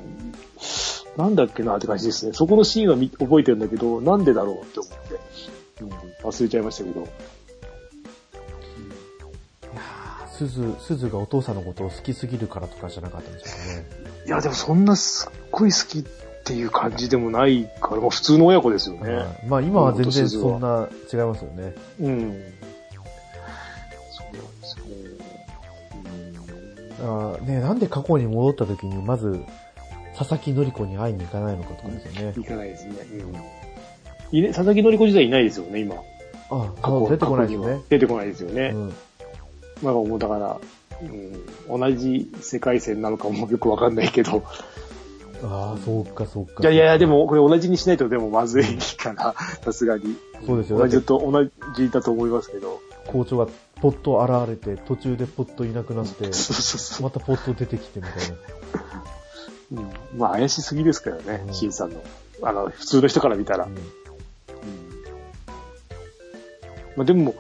[1.17, 2.35] なんだっけなって感じですね。
[2.35, 5.21] そこのシーンはみ覚えてるんだけど、なんでだろうって思って。
[5.83, 7.01] うん、忘れちゃいましたけど。
[7.01, 14.25] いやーすず、すずがお父さんのことを好きすぎるからとかじゃなかったんでしょうかね。
[14.27, 16.05] いや、でもそんなすっごい好きっ
[16.45, 19.15] ていう感じでもないから、もう普通の親子ですよね。
[19.15, 21.75] はいまあ今は全然そんな違いますよね。
[22.01, 22.43] うん。
[27.01, 29.41] あーねなんで過去に戻った時にまず、
[30.17, 32.43] 佐々木典子に会いに行かないのかとかですよねうん。。
[32.43, 32.95] いかないですね。
[34.33, 34.39] うん。
[34.39, 35.97] いね、佐々木典子時代いないですよね、今。
[36.51, 37.81] あ、過去出てこないですね。
[37.89, 38.73] 出てこないですよね。
[38.75, 38.95] うん。
[39.83, 40.61] まあもうだから、
[41.69, 44.43] うん、同じ世界線なのかもよくわかんないけど。
[45.43, 46.63] ああ、そうか、そうか。
[46.63, 48.65] いやいやいや、でもこれ同じにしないとでもまずい
[48.99, 49.35] から、
[49.65, 50.17] さすがに。
[50.47, 51.45] そうですよ同じと、同
[51.77, 52.81] じだと思いますけど。
[53.07, 53.49] 校長が
[53.81, 56.31] ポッと現れて、途中でポッといなくなって。
[57.03, 59.83] またポッと出てきてみたいな。
[59.83, 62.03] うん、まあ怪しすぎですからねう、んシンさんの。
[62.43, 63.65] あの、普通の人から見たら。
[63.65, 63.77] うん
[66.97, 67.35] まあでも、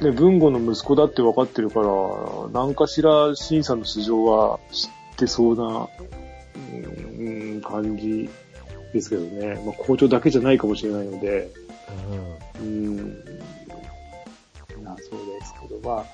[0.00, 1.86] ね、文吾の息子だって分かってるから、
[2.52, 5.88] 何かしらシンさんの素性は知ってそうな、
[7.18, 7.22] う
[7.58, 8.28] ん、感じ
[8.92, 9.60] ですけどね。
[9.66, 11.50] まあ校長だけじゃないかもしれないので、
[12.60, 13.22] うん、
[14.84, 16.04] なそうですけど、まあ、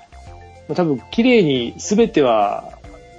[0.69, 2.79] まあ、多分綺麗に全ては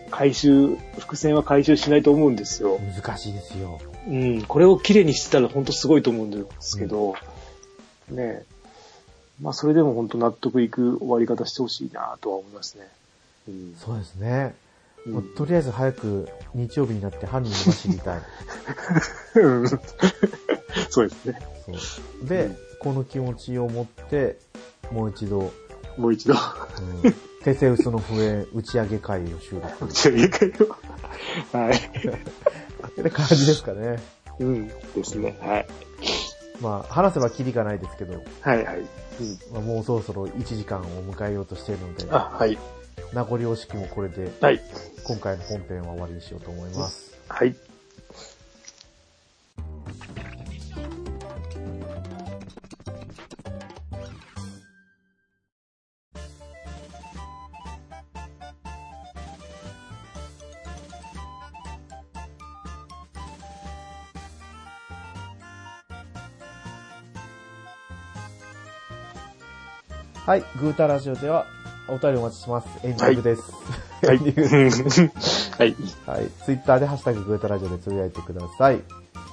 [0.10, 2.76] 回収、伏線は回収しないと思うんですよ。
[2.76, 2.94] うん。
[2.94, 3.80] 難しいですよ。
[4.08, 7.16] うん、これを綺麗にしてたら本当すごいと思うんですけど、
[8.10, 8.46] ねえ。
[9.42, 12.88] まあそれでも本当納得いく終わり方してほしいなとは思いますね。
[13.48, 13.76] うん。
[13.78, 14.56] そうですね。
[15.06, 18.22] うんとりあえず早く日曜日になって犯人が知りたい。
[19.42, 19.68] うん
[20.90, 21.40] そうですね。
[22.24, 24.40] で、うんこの気持ちを持って、
[24.92, 25.52] もう一度、
[25.98, 27.14] もう一度、うん、
[27.44, 29.86] テセウスの笛打ち上げ会を収録。
[29.86, 30.54] 打ち上げ会
[31.54, 31.58] を。
[31.58, 31.78] はい。
[31.78, 34.00] って感じですかね。
[34.40, 34.68] うん。
[34.68, 35.38] ですね。
[35.42, 35.68] はい。
[36.62, 38.80] まあ、話せばキリがないですけど、はいはい。
[38.80, 38.86] うん。
[39.54, 42.58] まあ、もうそろそろ1時間を迎えようとしているので、あ、はい。
[43.14, 44.62] 名残惜しくもこれで、はい。
[45.04, 47.18] 今回の本編は終わりにしようと思います。
[47.28, 47.56] はい。
[70.32, 71.46] はい、グータラジオでは
[71.90, 72.68] お便りお待ちします。
[72.88, 73.52] エンディングです。
[74.02, 74.18] はい。
[74.18, 74.24] は
[75.66, 75.76] い。
[76.08, 76.30] はい。
[76.46, 78.80] ツイッターでハッシュタググータラジオでつぶやいてください。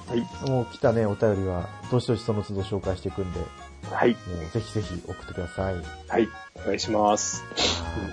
[0.09, 0.49] はい。
[0.49, 3.45] もう来たね、お便りは、どしどしその都度紹介していくんで、も
[3.93, 4.11] はい。
[4.11, 4.15] う
[4.53, 5.75] ぜひぜひ送ってください。
[6.09, 6.27] はい。
[6.55, 7.45] お願いします。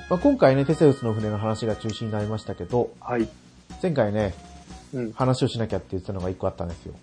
[0.08, 3.28] まあ、今回ね、テセウスの船の話が中心になりましたけど、はい。
[3.82, 4.32] 前回ね、
[4.94, 5.12] うん。
[5.12, 6.94] 話をしなきゃって言ってたのが一個あったんですよ。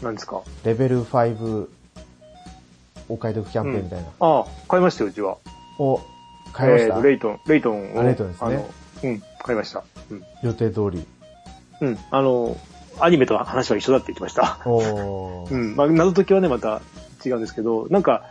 [0.00, 0.40] 何ですか？
[0.64, 1.68] レベル5
[3.12, 4.08] お買い得キャンペーンみたいな。
[4.20, 5.36] ああ、買いましたよ、うちは。
[5.78, 6.00] を
[6.52, 8.00] 買いました、えーとレイトン、レイトンを。
[8.00, 8.70] あレイトンですねあの、
[9.02, 9.84] うん、買いました。
[10.10, 10.24] うん。
[10.42, 11.06] 予定通り。
[11.82, 11.98] うん。
[12.10, 12.56] あの、
[13.00, 14.60] アニメと話は一緒だって言ってました。
[14.64, 15.52] おー。
[15.52, 15.76] うん。
[15.76, 16.80] まあ、謎解きはね、また
[17.24, 18.24] 違うんですけど、なんか、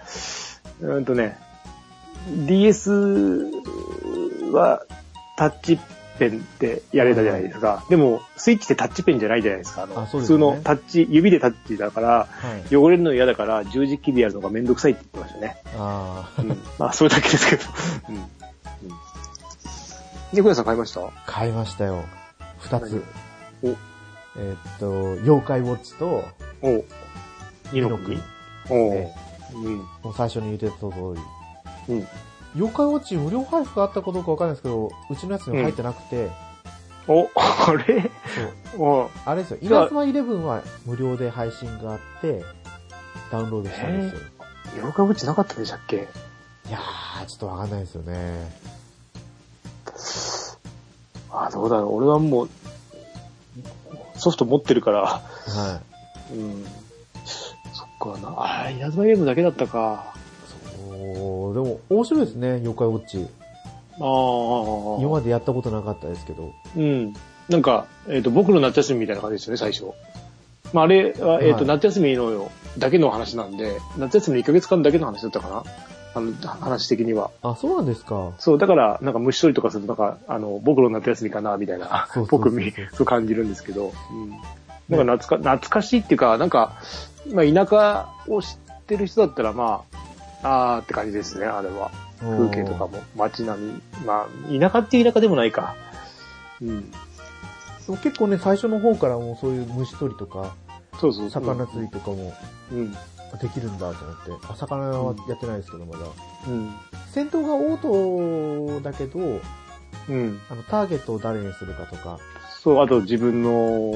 [0.82, 1.38] うーんとね、
[2.48, 2.92] DS
[4.52, 4.84] は
[5.38, 5.80] タッチ
[6.22, 7.84] ペンでやれたじゃないですか。
[7.89, 9.84] でも、スイッチってタッチペンじゃないじゃないですか。
[9.84, 12.28] あの、普あそうですね通のタッチ、指でタッチだから、は
[12.72, 12.76] い。
[12.76, 15.57] 汚れるの嫌だから、十字キーでやるのがめんどくさいって言ってましたね。
[15.78, 16.43] あー。
[16.43, 16.57] うん。
[16.78, 17.63] まあ、それだけですけど。
[18.09, 18.15] うん。
[18.15, 18.24] うん。
[20.34, 21.01] 猫屋さん買いました？
[21.26, 22.03] 買いましたよ。
[22.59, 23.03] 二つ。
[23.63, 24.91] お、えーっと、
[25.24, 26.24] 妖怪ウォッチと、
[26.61, 26.86] お、
[27.74, 28.17] 二のの国
[28.67, 28.80] 国。
[28.80, 29.11] おえ
[29.53, 29.78] うん。
[29.78, 31.15] もう最初に言ってた通
[31.88, 31.95] り。
[31.95, 32.07] うん。
[32.56, 36.30] 妖怪ウォッチ無料配布があったかどうかわかんないですけど、うちのやつには入ってなくて、
[37.08, 38.12] お、あれ？
[38.74, 38.84] そう。
[38.84, 42.43] おあれですよ、じゃあ稲妻イレブンは無料で配信があって、
[43.32, 44.22] ダウンロードしたんですよ。
[44.76, 45.95] 妖怪ウォッチなかったでしたっけ？
[45.95, 45.99] い
[46.72, 48.52] やー、ちょっとわかんないですよね。
[51.32, 51.95] あ、どうだろう。
[51.95, 52.49] 俺はもう、
[54.18, 55.22] ソフト持ってるから、は
[56.32, 56.66] うん。
[57.74, 58.36] そっかな。
[58.38, 60.11] あー、稲妻ゲームだけだったか。
[60.82, 61.16] い。
[61.16, 63.28] そう、でも面白いですね、妖怪ウォッチ。
[64.00, 65.02] ああ。
[65.02, 66.54] 今までやったことなかったですけど。
[66.76, 67.14] うん。
[67.50, 69.92] なんか、えっ、と、僕の夏休みみたいな感じですよね、最初。
[70.74, 75.64] まあ、あれは、えっ、と、はい夏休みのだけの話なんで、夏休みの1ヶ月間だけの話だったかな？
[76.14, 77.32] あの、話的には。
[77.42, 78.34] あ、そうなんですか。
[78.40, 84.30] そう、だから、なんか虫取りとかすると、なんか、あの、僕の夏休みかな、みたいな、そうそうそうそう僕み、そう感じるんですけど、うん。
[84.98, 86.74] なんか懐か、懐かしいっていうか、なんか、
[87.34, 89.98] まあ、田舎を知ってる人だったら、まあ、
[90.44, 91.92] あーって感じですね、あれは。
[92.20, 93.82] 風景とかも、街並み。
[94.06, 95.76] まあ、田舎っていう田舎でもないか。
[96.62, 96.92] うん。
[97.86, 100.56] そう結構ね、最初の方からもうそういう虫取りとか、
[101.00, 101.30] そうそう。
[101.30, 102.34] 魚釣りとかも
[102.72, 102.92] うん。
[102.92, 104.48] できるんだと思って。
[104.50, 106.00] あ、魚はやってないですけど、まだ。
[106.48, 106.74] うん。
[107.12, 110.39] 戦闘がオートだけど、うん。
[110.50, 112.20] あの、ターゲットを誰にするかとか。
[112.64, 113.91] そう、あと自分の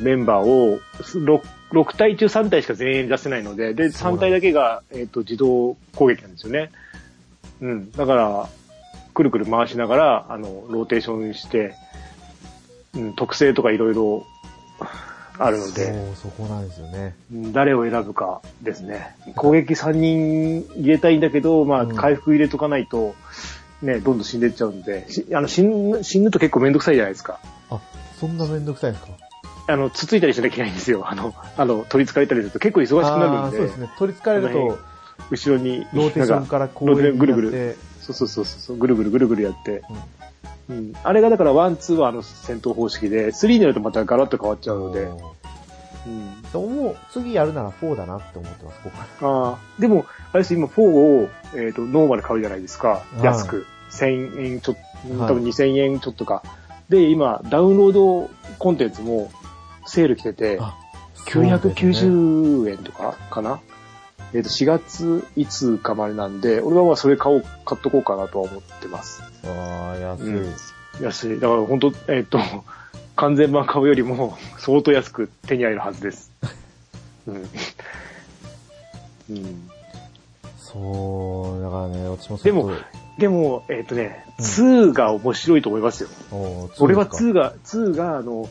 [0.00, 1.42] メンバーを6、
[1.72, 6.70] 6体中3体しか全員出せないので、で、そうなん3体だけが、えっ、と、自動攻撃なんですよね。
[7.62, 7.90] うん。
[7.92, 8.48] だから、
[9.14, 11.74] くるくる回しながら、あの、ローテーションして、
[12.94, 14.26] うん、特性とかいろいろ
[15.38, 17.14] あるので、そう、そこなんですよね。
[17.32, 19.16] うん誰を選ぶかですね。
[19.36, 23.14] 攻撃3人入れたいんだけど、まあ、うん回復入れとかないと、
[23.80, 27.40] ね、どんどん死んでいっちゃうんで、しあの死ぬ、死ぬと結構めんどくさいじゃないですか。
[27.70, 27.80] あ、
[28.22, 29.14] そんなめんどくさいんですか
[29.66, 31.10] あの、つついたりしなきゃいけないんですよ。
[31.10, 33.90] あの、あの、取り憑かれたりすると結構忙しくなるんで、そうですね。
[33.98, 34.78] 取り憑かれると、
[35.32, 39.82] 後ろに、ローテーションから攻撃ローテーションぐるぐるそうそうそうそう、ぐるぐるぐるぐるやって、
[40.68, 40.92] うん。
[41.02, 45.02] あれがだからワン、ツーはあの戦闘方式で、スリーになるとまたガラッと変わっちゃうので、
[46.06, 46.42] うん。
[46.42, 49.06] でも次やるなら4だなって思ってます、僕は。
[49.50, 53.02] ああ、でも、あれです、今4を、えっ、と、ノーマル買うじゃないですか。
[53.20, 53.66] い安く。
[53.90, 56.44] 1000円ちょっと、はい多分2000円ちょっとか。
[56.88, 59.30] で、今、ダウンロードコンテンツも、
[59.86, 60.76] セール来てて、あ
[61.14, 63.60] そうですね990円とかかな？
[64.34, 69.22] えっ、と、4月いつかまでなんで、俺はまあそれ買おう、買っとこうかなとは思ってます。
[69.44, 70.36] ああ、安い。
[70.36, 70.54] うん
[71.00, 71.40] 安い。
[71.40, 72.38] だから本当えっ、と、
[73.16, 76.30] 完全版買うよりも相当安く手に入るはずです。
[77.26, 77.48] うん。
[79.30, 79.70] うん。
[80.56, 82.70] そう、だからね、私もでも
[83.22, 86.08] でも、えっ、とね、2が面白いと思いますよ。
[86.32, 88.48] も俺は2が、2が、あの、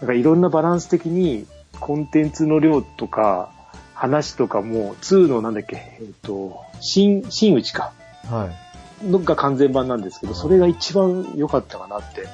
[0.00, 1.46] なんかいろんなバランス的に、
[1.78, 3.52] コンテンツの量とか、
[3.94, 7.92] 話とかも、2のなんだっけ、えっ、と、新、新内か。
[8.28, 8.50] は
[9.04, 9.08] い。
[9.08, 12.26] のが完全版なんですけど、それが一番良かったかなって。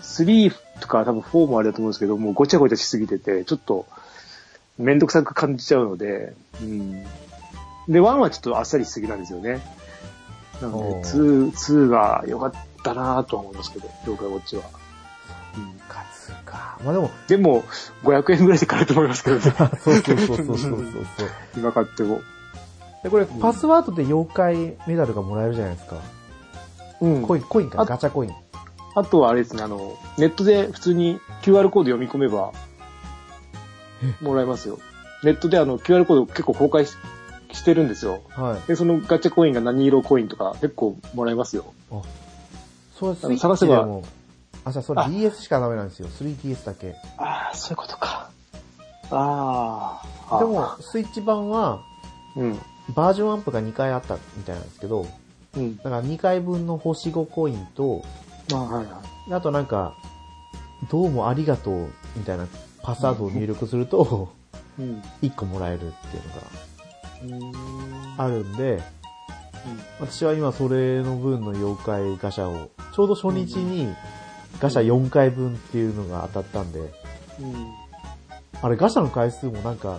[0.00, 3.84] 3とか多分4もあれだと思うんですけど、もうごちゃごちゃしすぎてて、ちょっと、
[4.78, 6.32] めんどくさく感じちゃうので、
[6.62, 7.02] うん。
[7.88, 9.60] で、1はちょっとあっさりしすぎなんですよね。
[10.60, 12.52] なので、おー2、2が良かっ
[12.82, 14.62] たなとは思いますけど、妖怪ウォッチは。
[15.56, 16.78] うんかつか。
[16.84, 17.62] まあでも、でも、
[18.02, 19.42] 500円ぐらいで買えると思いますけどね。
[19.82, 20.78] そうそうそうそうそうそう。
[21.56, 22.20] 今買っても。
[23.02, 25.96] で、これ、パスワードで妖怪メダルがもらえるじゃないですか。
[27.00, 27.22] うん。
[27.22, 28.34] コイン、コインか、あガチャコイン。
[28.96, 32.52] あとはあれですね、あの、ネットで普通に QR コード読み込めば、
[34.20, 34.78] もらえますよ。
[35.22, 36.86] ネットであの、QR コード結構公開
[37.54, 38.22] ししてるんですよ。
[38.30, 38.68] はい。
[38.68, 41.72] で、そのガチャコインが何色コインとか結構もらえますよ。
[41.90, 42.02] あ、
[42.98, 43.88] それスイッ探せば
[44.64, 46.08] あ、じゃあそれあ DS しかダメなんですよ。
[46.08, 46.94] 3DS だけ。
[47.18, 48.30] ああ、そういうことか。
[49.10, 50.38] ああ。
[50.38, 51.82] でも、スイッチ版は、
[52.36, 52.58] うん。
[52.94, 55.06] バージョンアップが2回あったみたいなんですけど、
[55.56, 55.76] うん。
[55.76, 58.02] だから2回分の星5コインと、
[58.52, 59.34] あはいはい。
[59.34, 59.94] あとなんか、
[60.90, 62.46] どうもありがとうみたいな
[62.82, 64.32] パスワードを入力すると、
[64.78, 65.02] うん。
[65.22, 66.73] 1個もらえるっていうのがうん。
[68.16, 68.82] あるんで、
[70.00, 73.94] 私は今それの分の妖怪ガシャを、ちょうど初日に
[74.60, 76.88] ガシャ4回分っていうのが当たったんで、うん。
[78.62, 79.98] あれガシャの回数もなんか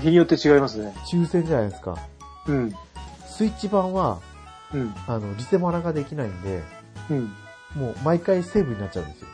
[0.00, 0.94] 日によって違いますね。
[1.10, 1.96] 抽選じゃないですか。
[2.46, 2.74] うん。
[3.26, 4.20] スイッチ版は、
[4.74, 4.94] うん。
[5.06, 6.62] あの、リセマラができないんで、
[7.10, 7.32] うん。
[7.74, 9.28] もう毎回セーブになっちゃうんですよ。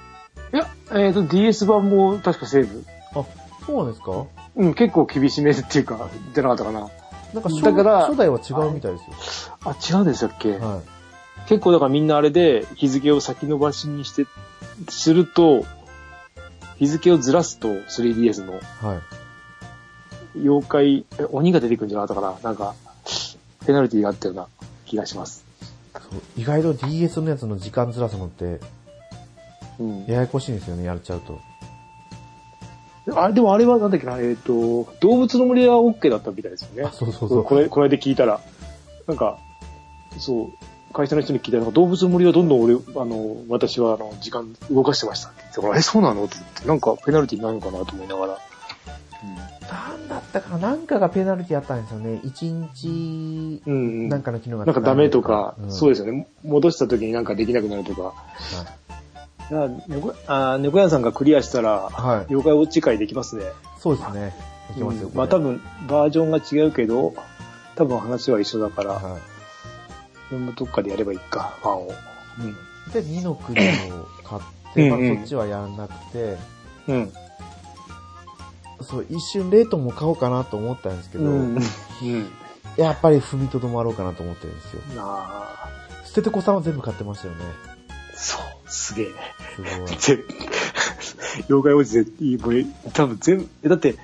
[0.54, 0.68] いや、
[1.06, 2.84] えっ、と、DS 版も確かセーブ。
[3.14, 3.24] あ、
[3.66, 4.26] そうなんですか？
[4.56, 6.88] うん、結構厳しめっていうか、じゃなかったかな。
[7.32, 9.56] なんか初だから初代は違うみたいですよ。
[9.64, 10.82] あ、違うんでしたっけ、は
[11.46, 11.48] い。
[11.48, 14.26] 結構だからみんなあれで日付を先延ばしにして、
[14.88, 15.64] すると、
[16.78, 18.60] 日付をずらすと 3DS のは
[20.36, 20.38] い。
[20.40, 22.50] 妖怪、え鬼が出てくるんじゃなかったかな？
[22.50, 22.74] なんか、
[23.66, 24.46] ペナルティがあったような
[24.86, 25.44] 気がします。
[25.94, 28.60] そう意外と DS のやつの時間ずらすのって、
[29.78, 30.04] うん。
[30.06, 31.40] ややこしいんですよね、やっちゃうと。
[33.10, 36.92] あれ、でもあれはなんだっけな、えっ、と、動物の森は OK だったみたいですよねあ、。
[36.92, 37.44] そうそうそう。
[37.44, 38.40] これ、これで聞いたら、
[39.08, 39.38] なんか、
[40.18, 46.24] そう、会社の人に聞いたら、動物の森はどんどん俺、あの、私は、あの、時間動かしてましたって言ってえ、そうなの？
[46.24, 48.38] って言って、なんかペナルティないのかなと思いながら。
[49.72, 50.70] なんだったかな？
[50.70, 52.20] なんかがペナルティあったんですよね。
[52.22, 53.74] 1日、うん。
[53.74, 54.08] うん。
[54.08, 56.28] なんかの機能がなんかダメとか、うんそうですよね。
[56.44, 58.14] 戻した時になんかできなくなるとか。
[59.50, 62.26] はいいや猫あー猫屋さんがクリアしたら、はい。
[62.30, 63.44] 妖怪ウォッチ会できますね。
[63.78, 64.34] そうですね。
[64.70, 65.08] いきますよ。
[65.08, 67.14] うんまあ多分、バージョンが違うけど、
[67.74, 69.18] 多分話は一緒だから、は
[70.28, 71.90] それもどっかでやればいいか、ファンを。
[71.90, 72.92] い。
[72.92, 73.62] で、2の国を
[74.24, 76.36] 買って、まあうんうんそっちはやらなくて、
[76.88, 76.96] うん。
[76.96, 77.12] うん。
[78.80, 81.56] そう、一瞬レートも買おうかなと思ったんですけど、うん。
[81.56, 81.62] うん。
[82.76, 84.82] やっぱり踏みとどまろうかなと思ってるんですよ。
[84.96, 85.68] なあ
[86.04, 87.44] 捨ててこさんは全部買ってましたよね。
[88.14, 88.40] そう、
[88.72, 89.06] すげえ。
[89.54, 89.96] すごい。
[89.96, 90.24] ぜ
[91.48, 93.96] 妖怪ウォッチ絶対いい、これ、多分全部、えだって、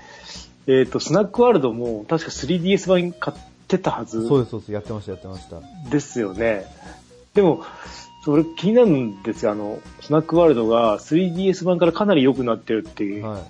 [0.66, 4.72] えっ、と、スナックワールドも確か 3DS 版買ってたはずそうです、そうです。
[4.72, 5.60] やってました、やってました。
[5.90, 6.66] ですよね。
[7.34, 7.64] でも、
[8.24, 9.52] それ気になるんですよ。
[9.52, 13.42] あの、スナックワールドが 3DS 版からかなり良くなってるっていう、は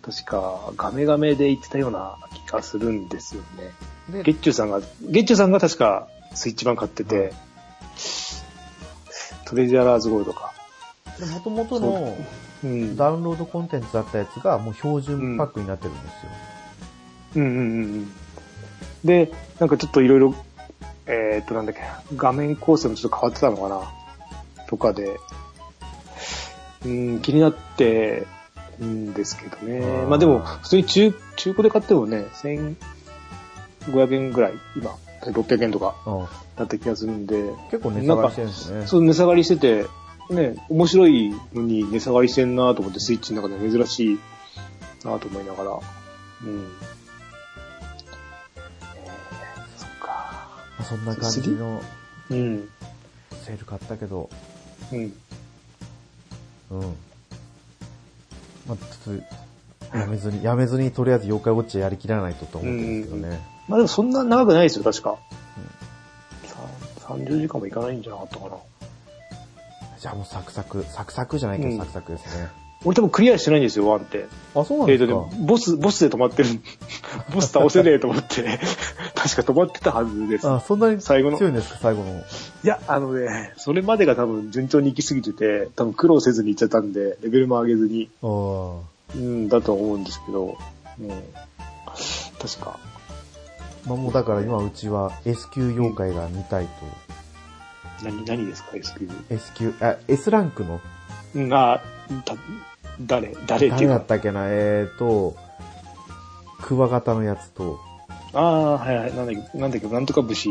[0.00, 3.72] 確かガメガメで言ってたような気がするんですよね。
[4.08, 4.12] い。
[4.12, 7.34] で、ゲッチュさんが、ゲッチュさんが確かスイッチ版買ってて、
[9.44, 10.53] トレジャーラーズゴールドか。
[11.18, 12.16] で元々の
[12.64, 12.96] うん。
[12.96, 16.10] ダウンロードコンテンツだったやつがもう標準パックになってるんですよ。
[17.36, 17.62] うんうんうんう
[17.98, 18.12] ん。
[19.04, 20.34] で、なんかちょっといろいろ、
[21.06, 21.82] えーっとなんだっけ、
[22.16, 23.82] 画面構成もちょっと変わってたのかな？
[24.66, 25.18] とかで、
[26.86, 28.26] うん、気になって
[28.82, 29.80] んですけどね。
[30.08, 38.86] まあでも、普通に中、中古で買ってもね、1500円ぐらい、今、600円とかうんだった気がするんで、結構値下がりしてるんですね。
[38.86, 39.86] そう値下がりしてて、
[40.30, 44.18] ね、面白いのに値下がりしてんなと思って、スイッチの中で珍しい
[45.04, 45.70] なと思いながら。
[45.70, 45.74] う
[46.46, 46.68] ん。
[49.76, 50.06] そっか。
[50.08, 51.82] まあそんな感じの
[52.30, 52.68] うん。
[53.42, 54.30] セール買ったけど、
[54.92, 54.98] うん。
[56.70, 56.96] うん。
[58.66, 59.18] まあ、ちょっ
[59.90, 63.40] と、やめずに、やめずにとりあえず妖怪ウォッチやりきらないとと思ってるんですけどね。
[63.68, 65.18] まあでもそんな長くないですよ、確か。
[66.46, 68.56] さ30時間もいかないんじゃなかったかな。
[70.04, 72.48] じゃあもうサクサク、サクサクじゃないけうんどサクサクですね。
[72.84, 74.26] 俺多分クリアしてないんですよ、ワンって。
[74.54, 76.50] あ、そうなんですか、とね、ボス、ボスで止まってる。
[77.32, 78.42] ボス倒せねえと思って、
[79.16, 80.46] 確か止まってたはずです。
[80.46, 82.10] あ、そんなに最後の強いんですか最後の。
[82.10, 82.22] い
[82.64, 88.10] や、あのね、それまでが多分順調に行き過ぎてて、多分苦労せずに行っちゃったんで、レベルも上げずに。
[88.20, 90.58] うん、だと思うんですけど、
[91.00, 91.08] うん。
[92.38, 92.78] 確か。
[93.86, 96.70] まあもうだから今うちは S 級妖怪が見たいと。
[98.04, 99.10] 何、何ですか、SQ。
[99.30, 100.80] S 級、あ、S ランクの、
[101.34, 101.80] うん、あ、
[102.24, 102.36] た、
[103.00, 103.94] 誰誰ってい誰うか。
[103.94, 105.36] だったっけな、えーと、
[106.62, 107.78] クワガタのやつと、
[108.32, 110.50] ああ、はいはい、なんだっけ、なんだっけ、なんとか武士。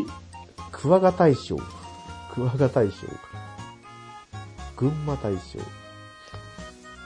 [0.72, 1.58] クワガ大将。
[2.34, 3.14] クワガ大将か。
[4.76, 5.60] 群馬大将。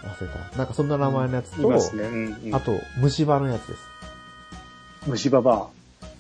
[0.04, 0.58] 忘れた。
[0.58, 2.04] なんかそんな名前のやつと、いますね。
[2.04, 2.56] うん、うん。
[2.56, 3.80] あと、虫歯のやつです。
[5.08, 5.70] 虫歯バ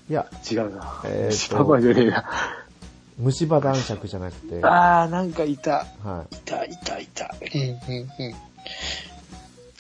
[0.09, 0.55] いや、ー。
[0.55, 1.01] 違うな。
[1.05, 2.25] えーと虫歯バーじゃねえな。
[3.17, 5.85] 虫歯男爵じゃなくて、はああ、なんかいた。
[6.31, 6.35] い。
[6.35, 7.35] いた、いた、いた。
[7.41, 8.35] うん、うん、うん。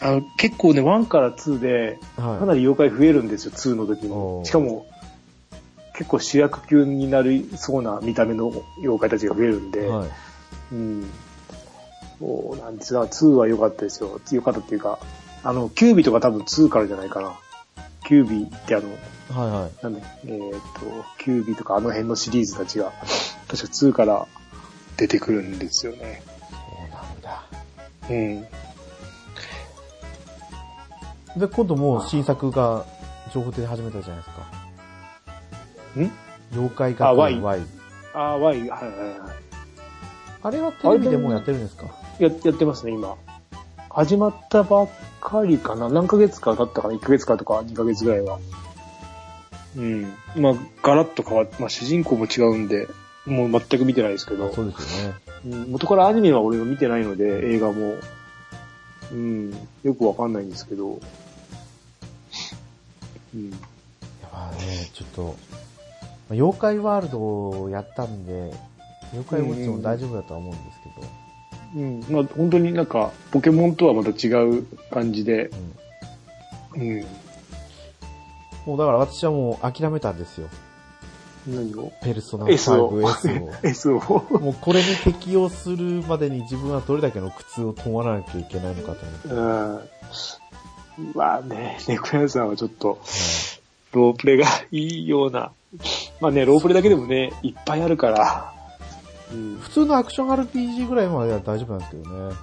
[0.01, 4.43] あの、結構ね、1から2で、かはなり妖怪増えるんですよ、2の時おも。
[4.43, 4.85] ーしかも、
[5.93, 10.09] 結構主役級になりそうな見た目の妖怪たちが増えるんで、はい。
[10.73, 11.09] うん。
[12.19, 14.19] そうなんですが、2は良かったですよ。
[14.31, 14.99] 良かったっていうか、
[15.43, 17.33] あの、キュービとか多分2からじゃないかな。
[18.07, 19.71] キュービってあの、はいはい。
[19.83, 22.91] なんだえーっ、と、キュービとかあの辺のシリーズたちが、
[23.47, 24.27] 確か2から
[24.95, 26.23] 出てくるんですよね。
[26.49, 26.55] そ
[26.87, 27.43] うなんだ。
[28.09, 28.13] う
[31.35, 31.39] ん。
[31.39, 32.85] で、今度もう新作が
[33.33, 36.01] 情報で始めたじゃないですか。
[36.01, 36.11] ん？
[36.53, 37.61] 妖怪学園あ Y。
[38.13, 39.19] ああ、Y、はいはいはい。
[40.43, 41.87] あれはテレビでもうやってるんですか？
[42.19, 43.15] や、やってますね、今。
[43.89, 44.89] 始まったばっ
[45.27, 45.89] かりかな？
[45.89, 48.39] 何ヶ月か経ったかな？1ヶ月かとか2ヶ月ぐらいは。
[49.75, 50.13] うん。
[50.37, 52.87] まあ、ガラッと変わって、まあ、主人公も違うんで、
[53.25, 55.15] もう全く見てないですけど、そうですよね。
[55.45, 57.95] うん元からアニメは俺は見てないので、映画も。
[59.11, 59.51] うん。
[59.83, 60.99] よくわかんないんですけど。
[63.35, 63.51] うん。
[63.51, 65.35] まあね、ちょっと、まあ
[66.31, 68.53] 妖怪ワールドをやったんで、
[69.13, 71.07] 妖怪ウォッチも大丈夫だとは思うんですけど、
[71.75, 72.05] うん。
[72.09, 75.49] まあ、本当になんか、ポケモンとはまた違う感じで、
[76.75, 77.05] うんうん。
[78.65, 80.47] もうだから私はもう諦めたんですよ。
[81.47, 81.91] 何を？
[82.01, 82.91] ペルソナ ?S を。
[82.91, 83.53] 5S を。
[83.63, 83.93] S を。
[84.39, 89.27] もうこれに適用するまでに自分はどれだけの苦痛を伴わなきゃいけないのかと思って。
[89.29, 91.11] うん。
[91.15, 92.97] まあね、猫屋さんはちょっと、はい
[93.93, 95.53] ロープレがいいような。
[96.19, 98.53] まあね、ロープレだけでもね、いっぱいあるから。
[99.31, 99.57] うん。
[99.61, 102.35] 普通のアクション RPG ぐらいまでは大丈夫なんですけどね。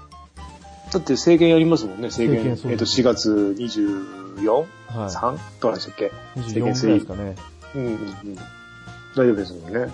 [0.93, 2.37] だって制限やりますもんね、制限。
[2.39, 4.55] 制限そうえっと、です4月 24?3?
[4.97, 6.05] はどうなんでしたっけ？
[6.07, 6.11] い。
[6.41, 7.37] 24ぐらいですかね。
[7.75, 7.99] うんうんうん。
[8.37, 9.93] 大丈夫ですもんね。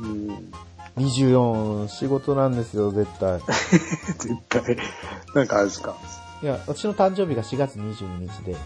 [0.00, 0.28] うん。
[0.28, 0.52] うん
[0.96, 3.38] 24、仕事なんですよ、絶対。
[4.18, 4.76] 絶対。
[5.34, 5.94] なんかあれですか？
[6.42, 8.56] いや、私の誕生日が4月22日で、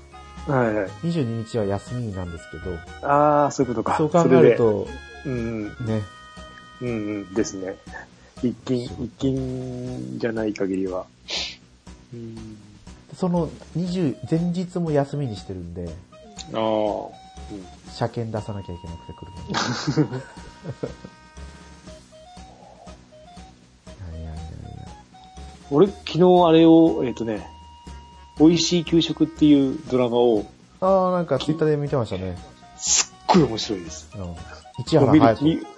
[0.51, 0.89] はいはい。
[1.05, 2.77] 22日は休みなんですけど、
[3.07, 3.97] ああ、そういうことか。
[3.99, 4.57] そう考える。
[4.57, 4.89] と、
[5.27, 6.03] うんね、
[6.81, 7.77] うん、うんうんですね。
[8.43, 11.07] 一勤、一勤じゃない限りは。
[12.13, 12.57] うん。
[13.15, 15.89] その20、前日も休みにしてるんで、
[16.53, 16.61] ああ。
[16.61, 19.31] うん車検出さなきゃいけなくてくる。
[24.11, 24.39] いやいやいやいや。
[25.71, 27.47] 俺、昨日あれを、えっ、とね、
[28.39, 30.45] 美味しい給食っていうドラマを、
[30.81, 32.37] ああ、なんかツイッターで見てましたね。
[32.77, 34.11] すっごい面白いです。
[34.17, 34.35] うん。
[34.85, 35.74] 市原隼人。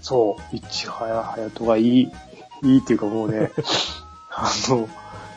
[0.00, 2.12] にそう、市原隼人がいい、
[2.62, 3.50] いいっていうかもうね、
[4.30, 4.88] あの、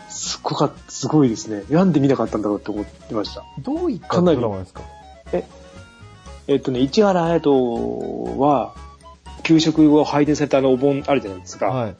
[0.09, 1.63] すっごかった、すごいですね。
[1.69, 3.43] なんで見なかったんだろうって思ってました。
[3.59, 4.81] どういったドラマですか？
[6.47, 8.73] えっ、とね、市原隼人は、
[9.43, 11.67] 給食を配膳されたあのお盆あるじゃないですか。
[11.67, 11.95] はい。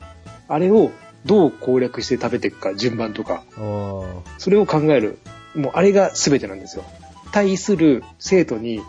[0.47, 0.91] あれを
[1.25, 3.43] どう攻略して食べていくか、順番とか。
[4.37, 5.17] それを考える。
[5.55, 6.83] もうあれが全てなんですよ。
[7.31, 8.81] 対する生徒に、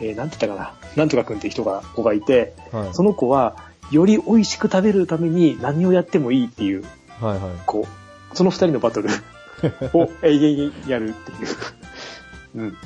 [0.00, 0.74] えー、なんて言ったかな。
[0.96, 2.94] なんとかくんって人が、子がいて、はい。
[2.94, 3.56] その子は、
[3.90, 6.84] より美味しく食べるために何をやってもいいっていう、
[7.20, 7.52] はいはい。
[7.66, 7.86] こ
[8.32, 9.08] う、その二人のバトル
[9.92, 11.48] を 永遠にやるっていう。
[12.56, 12.76] うん。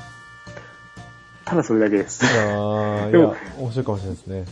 [1.45, 2.23] ただそれだけです。
[2.24, 4.45] でもや、面白いかもしれないですね。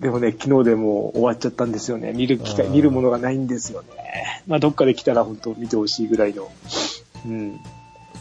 [0.00, 2.12] でもね、昨日でもう終わっちゃったんですよね。
[2.12, 4.42] 見る機会、見るものがないんですよね。
[4.46, 6.50] まあ、どっかで来たら本当見てほしいぐらいの。
[7.24, 7.60] うん。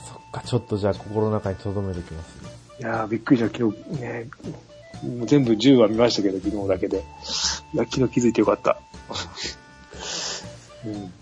[0.07, 2.60] そっか、ちょっとじゃあ心の中に留めておきます。
[2.81, 3.55] いやー、びっくりした。
[3.55, 4.27] 昨日ね、
[5.03, 7.03] もう全部10話見ましたけど、昨日だけで。
[7.75, 8.79] いや、昨日気づいてよかった。
[10.83, 11.13] うん。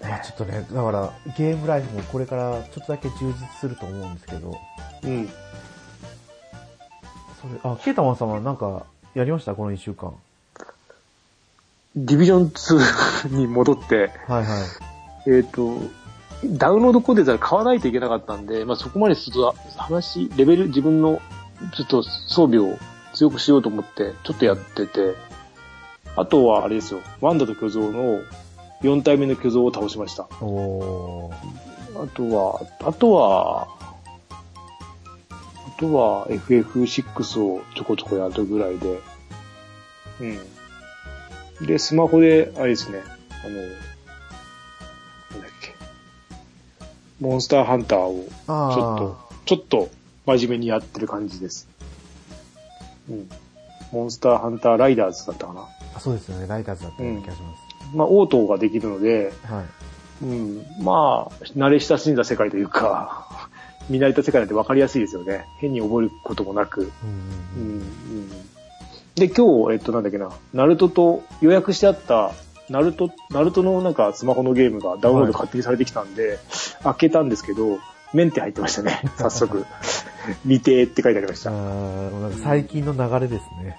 [0.00, 4.58] まあちょっとね、だから、ゲームライフもこれからちょっとだけ充実すると思うんですけど、
[5.02, 5.28] うん。
[7.42, 9.54] それ、あ、ケータマンさんはなんか、やりました？
[9.54, 10.14] この一週間。
[11.96, 14.66] ディビジョン2に戻って、はいは
[15.26, 15.30] い。
[15.30, 15.76] えっ、と、
[16.44, 21.20] ダウンロードコンテンツは買わないといけなかったんで、まあ、そこまでちょっと話、レベル、自分の
[21.74, 22.78] ちょっと装備を
[23.12, 25.14] 強くしようと思って、ちょっとやってて、
[26.16, 28.20] あとはあれですよ、ワンダと巨像の
[28.82, 30.26] 4体目の巨像を倒しました。
[30.40, 32.04] おー。
[32.04, 33.68] あとは、あとは、
[35.28, 39.00] あとは FF6 をちょこちょこやるぐらいで、
[40.20, 41.66] うん。
[41.66, 43.02] で、スマホで、あれですね、
[43.44, 43.60] あの、
[47.20, 49.90] モンスターハンターを、ちあょっと、ちょっと
[50.26, 51.68] 真面目にやってる感じです。
[53.08, 53.28] うん。
[53.92, 55.68] モンスターハンターライダーズだったかな。
[55.94, 56.46] あ、そうですよね。
[56.46, 59.52] ライダーズだったような気がしままあ、応答ができるので、す。
[59.52, 59.64] はい。
[60.22, 63.48] うん、まあ、慣れ親しんだ世界というか、
[63.90, 65.46] 見慣れた世界なんて分かりやすいですよね。
[65.58, 66.92] 変に覚えることもなく。
[67.04, 67.72] うんうんうん。
[67.72, 68.28] うんうん、
[69.16, 72.32] で、今日、えっと、なんだっけな、ナルトと予約してあった、
[72.70, 76.38] ナルト、ナルトのなんかスマホのゲームがダウンロード勝手にされてきたんで、
[76.84, 77.80] 開けたんですけど、
[78.14, 79.66] メンテ入ってましたね、 早速。
[80.44, 81.50] 未定って書いてありましあ
[82.30, 82.42] た。
[82.42, 83.78] 最近の流れですね。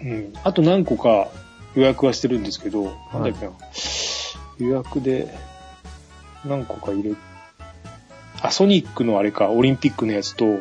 [0.00, 0.32] うん。
[0.42, 1.28] あと何個か
[1.74, 3.52] 予約はしてるんですけど、なんだっけな。
[4.58, 5.34] 予約で
[6.46, 7.14] 何個か入れ、
[8.40, 10.58] あ、ソニックのあれか、オリンピックのやつと、はい。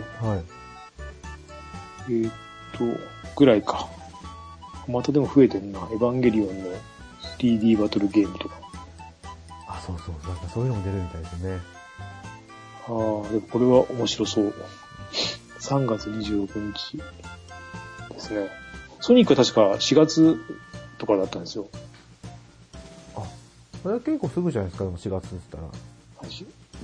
[2.09, 2.33] えーっ
[2.73, 2.85] と、
[3.37, 3.87] ぐらいか。
[4.87, 5.79] またでも増えてんな。
[5.79, 6.53] エヴァンゲリオンの
[7.39, 8.55] 3D バトルゲームとか。
[9.67, 10.27] あ、そうそう。
[10.27, 11.59] なんかそういうのも出るみたいですね。
[12.87, 14.53] ああ、でもこれは面白そう。
[15.59, 16.97] 3月26日
[18.13, 18.49] ですね。
[18.99, 20.39] ソニックは確か4月
[20.97, 21.67] とかだったんですよ。
[23.83, 25.65] それは結構すぐじゃないですか、でも4月って言っ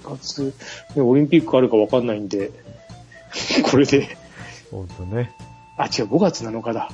[0.03, 0.53] 4月、
[0.95, 2.51] でもオリンピックあるかわかんないんで、
[3.71, 4.19] これで、たら。
[4.71, 5.33] ほんとね。
[5.77, 6.89] あ、違う、5月7日だ。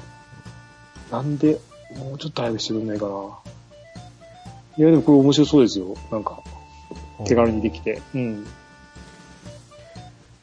[1.11, 1.59] なんで、
[1.95, 3.11] もうちょっと早くしてくんないかな。
[4.77, 5.95] いや、でもこれ面白そうですよ。
[6.11, 6.43] なんか、
[7.25, 8.01] 手軽にできて。
[8.13, 8.47] うん。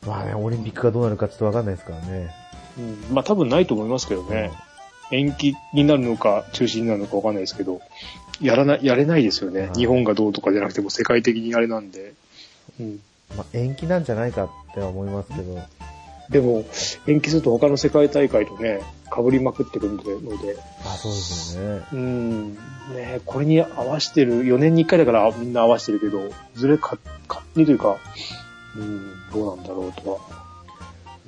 [0.07, 2.31] まあね、オリンピックがどうなるかちょっとわかんないですからね。
[2.79, 2.81] う
[3.13, 4.51] ん、まあ多分ないと思いますけどね。
[5.11, 7.83] 延期になるのか中止になるのかわかんないですけど、
[8.41, 9.61] やらな、やれないですよね。
[9.61, 12.15] はい日本がどうとかじゃなくても世界的にあれなんで。
[12.81, 13.01] うん。
[13.37, 15.59] まあ延期なんじゃないかっては思いますけど。
[16.33, 16.65] でも、
[17.07, 18.81] 延期すると他の世界大会とね、
[19.15, 20.03] 被りまくってくるの
[20.39, 21.87] で、あ、そうですよね。
[21.93, 22.55] うん。
[22.55, 26.99] ねこれに合わしてる、4年に1回だからみんな合わしてるけど、ずれか、
[27.29, 27.99] 勝手にというか、
[28.77, 30.19] うん、どうなんだろうとは。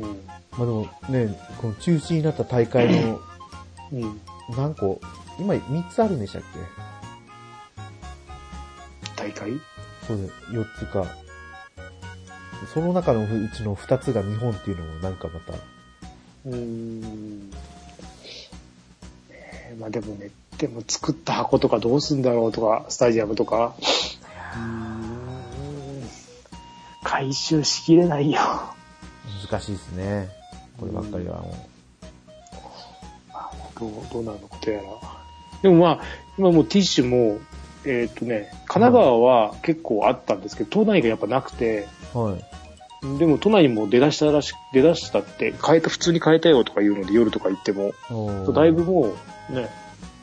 [0.01, 0.27] うん。
[0.27, 3.21] まあでもね、この中止になった大会の
[3.93, 4.21] うん。
[4.57, 5.01] 何個、
[5.39, 6.43] 今3つあるんでしたっ
[9.17, 9.53] 大会？
[9.53, 9.59] け
[10.07, 10.33] そうです。
[10.51, 11.24] 4つか。
[12.73, 17.51] その中のうちの2つが日本っていうのもなんかまた、うーん。
[17.51, 17.57] ね
[19.31, 23.74] えまあでもね、でも作った箱とかどうすんだろうとか、スタジアムとか。
[27.03, 28.41] 回収しきれないよ。
[29.49, 30.28] 難しいですね。
[30.78, 31.55] こればっかりはも
[33.78, 34.85] どう、どうなるのことやら。
[35.62, 36.01] でもまあ、
[36.39, 37.41] 今もうティッシュも、
[37.85, 41.89] えーっ、とね、神奈川は結構あったんですけど、都内がやっぱなくて、う。
[42.15, 43.19] はい。
[43.19, 47.93] でも都内にも出だしたらし、出だしたって、変えた、普通に変えたよとか言うので夜とか行っても、
[48.53, 49.15] だいぶも
[49.51, 49.69] う、ね、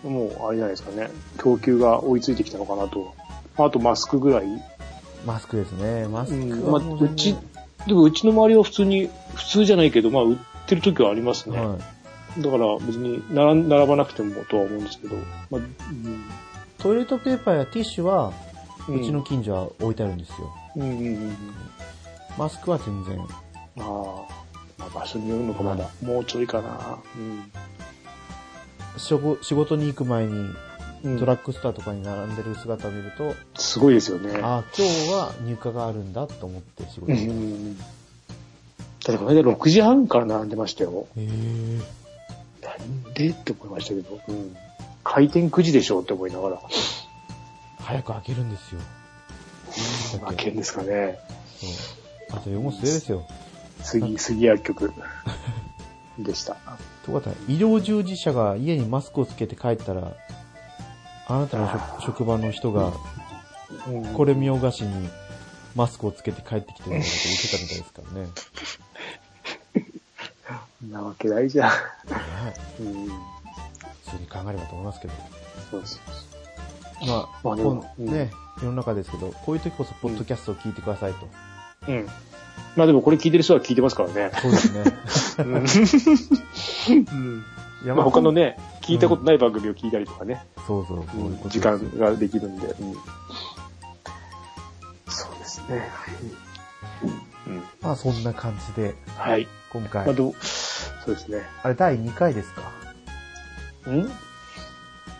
[0.03, 3.13] もうあれじゃないですかね、供給が追いついてきたのかなと。
[3.57, 4.47] あとマスクぐらい。
[5.25, 6.07] マスクですね。
[6.07, 7.41] マスうん、クまあ、うち然、
[7.87, 11.59] でもうちの周りは普通に、普通じゃないけど、まあ売ってる時はありますね。
[11.59, 12.41] はい。
[12.41, 15.15] だから別に並ん並ばなくてもとは思うんですけど、
[15.49, 15.61] まあ、
[16.77, 18.33] トイレットペーパーやティッシュは、
[18.87, 20.53] ううちの近所は置いてあるんですよ。
[20.77, 21.37] うん、うんうんうん。
[22.41, 23.19] マスクは全然。
[23.19, 23.25] あ
[23.77, 23.83] あ、
[24.79, 25.87] まあ場所によるのかまだ。
[26.01, 26.97] もうちょいかな。
[28.97, 30.49] 仕事仕事に行く前に
[31.03, 31.19] うん。
[31.19, 34.39] ドラッグストアとかに並んでる姿を見ると、すごいですよね。
[34.41, 37.35] ああ、今日は入荷があるんだと思って仕事うに行く。
[37.35, 37.77] ん。
[37.77, 37.87] だっ
[39.03, 41.05] てこの間6時半から並んでましたよ。
[41.15, 41.27] へえ。
[42.65, 44.19] なんでって思いましたけど。
[44.27, 44.57] うん。
[45.03, 46.61] 開店9時でしょうって思いながら。
[47.81, 48.81] 早く開けるんですよ。
[50.25, 51.19] 開けんですかね。
[51.59, 52.00] そう。
[52.33, 53.25] あと、もう末ですよ。
[53.83, 54.93] 杉、杉薬局
[56.19, 56.57] でした。
[57.05, 60.13] とかだ医療従事者が家にマスクをつけて帰ったら、
[61.27, 62.93] あなたの職職場の人が、うん
[64.13, 65.09] これ見よがしに
[65.75, 68.27] マスクをつけて帰ってきてるようなこと言ってたみたいですからね。
[70.91, 71.69] なわけないじゃん。
[71.69, 71.75] ね
[72.81, 73.07] うん。
[73.07, 73.13] 普
[74.09, 75.13] 通に考えればと思いますけど。
[75.71, 77.55] そうそうまあ、まあ
[77.97, 78.29] ね、
[78.61, 81.27] 世の中ですけど、こういう時こそポッドキャストを聞いてくださいと。
[81.85, 81.95] そう。
[81.95, 82.07] うん。
[82.75, 84.31] まあでもこれ聞いてる人は聞いてますからね。
[84.41, 84.83] そうですね。
[87.11, 87.43] うん。
[87.83, 90.45] いやまあ他の、ね、聞いたことない番組を聞いたりとかね。
[90.67, 92.67] そうそう、そういうことです時間ができるんで。
[92.67, 92.75] うん。
[95.09, 95.89] そうですね。
[97.47, 97.63] うん。
[97.81, 99.47] まあそんな感じで、はい。
[99.71, 100.33] 今回、まあどう、
[101.03, 101.41] そうですね。
[101.63, 102.61] あれ第2回ですか？
[103.89, 104.09] ん？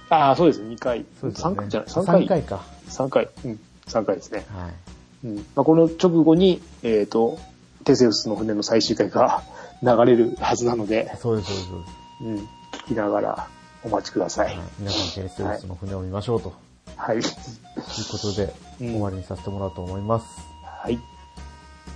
[0.10, 0.76] ああ、そうですね。
[0.76, 1.06] 2回。
[1.20, 2.22] そうですよね3回じゃない ?3 回。
[2.24, 2.62] 3回か。
[2.88, 3.30] 3回。
[3.46, 3.60] うん。
[3.88, 4.46] 3回ですね。
[4.56, 4.74] はい。
[5.24, 5.36] うん。
[5.38, 7.40] まあ、この直後に、えっ、と、
[7.84, 9.44] テセウスの船の最終回が
[9.82, 11.94] 流れるはずなので、そうです、そうです、そうです。
[12.24, 12.36] うん。
[12.82, 13.48] 聞きながら
[13.84, 14.48] お待ちください。
[14.48, 16.54] はい、皆さん、テレステレスの船を見ましょうと
[16.96, 17.18] はい。
[17.18, 20.26] いうことで、うん終わりにさせてもらおうと思います。
[20.64, 21.00] はい。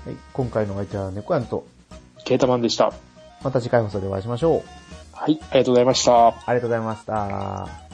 [0.05, 1.65] はい、今回のお相手は猫やんと、
[2.25, 2.93] ケータマンでした。
[3.43, 4.63] また次回放送でお会いしましょう。
[5.11, 5.39] はい。
[5.49, 6.27] ありがとうございました。
[6.27, 7.84] ありがとうございました。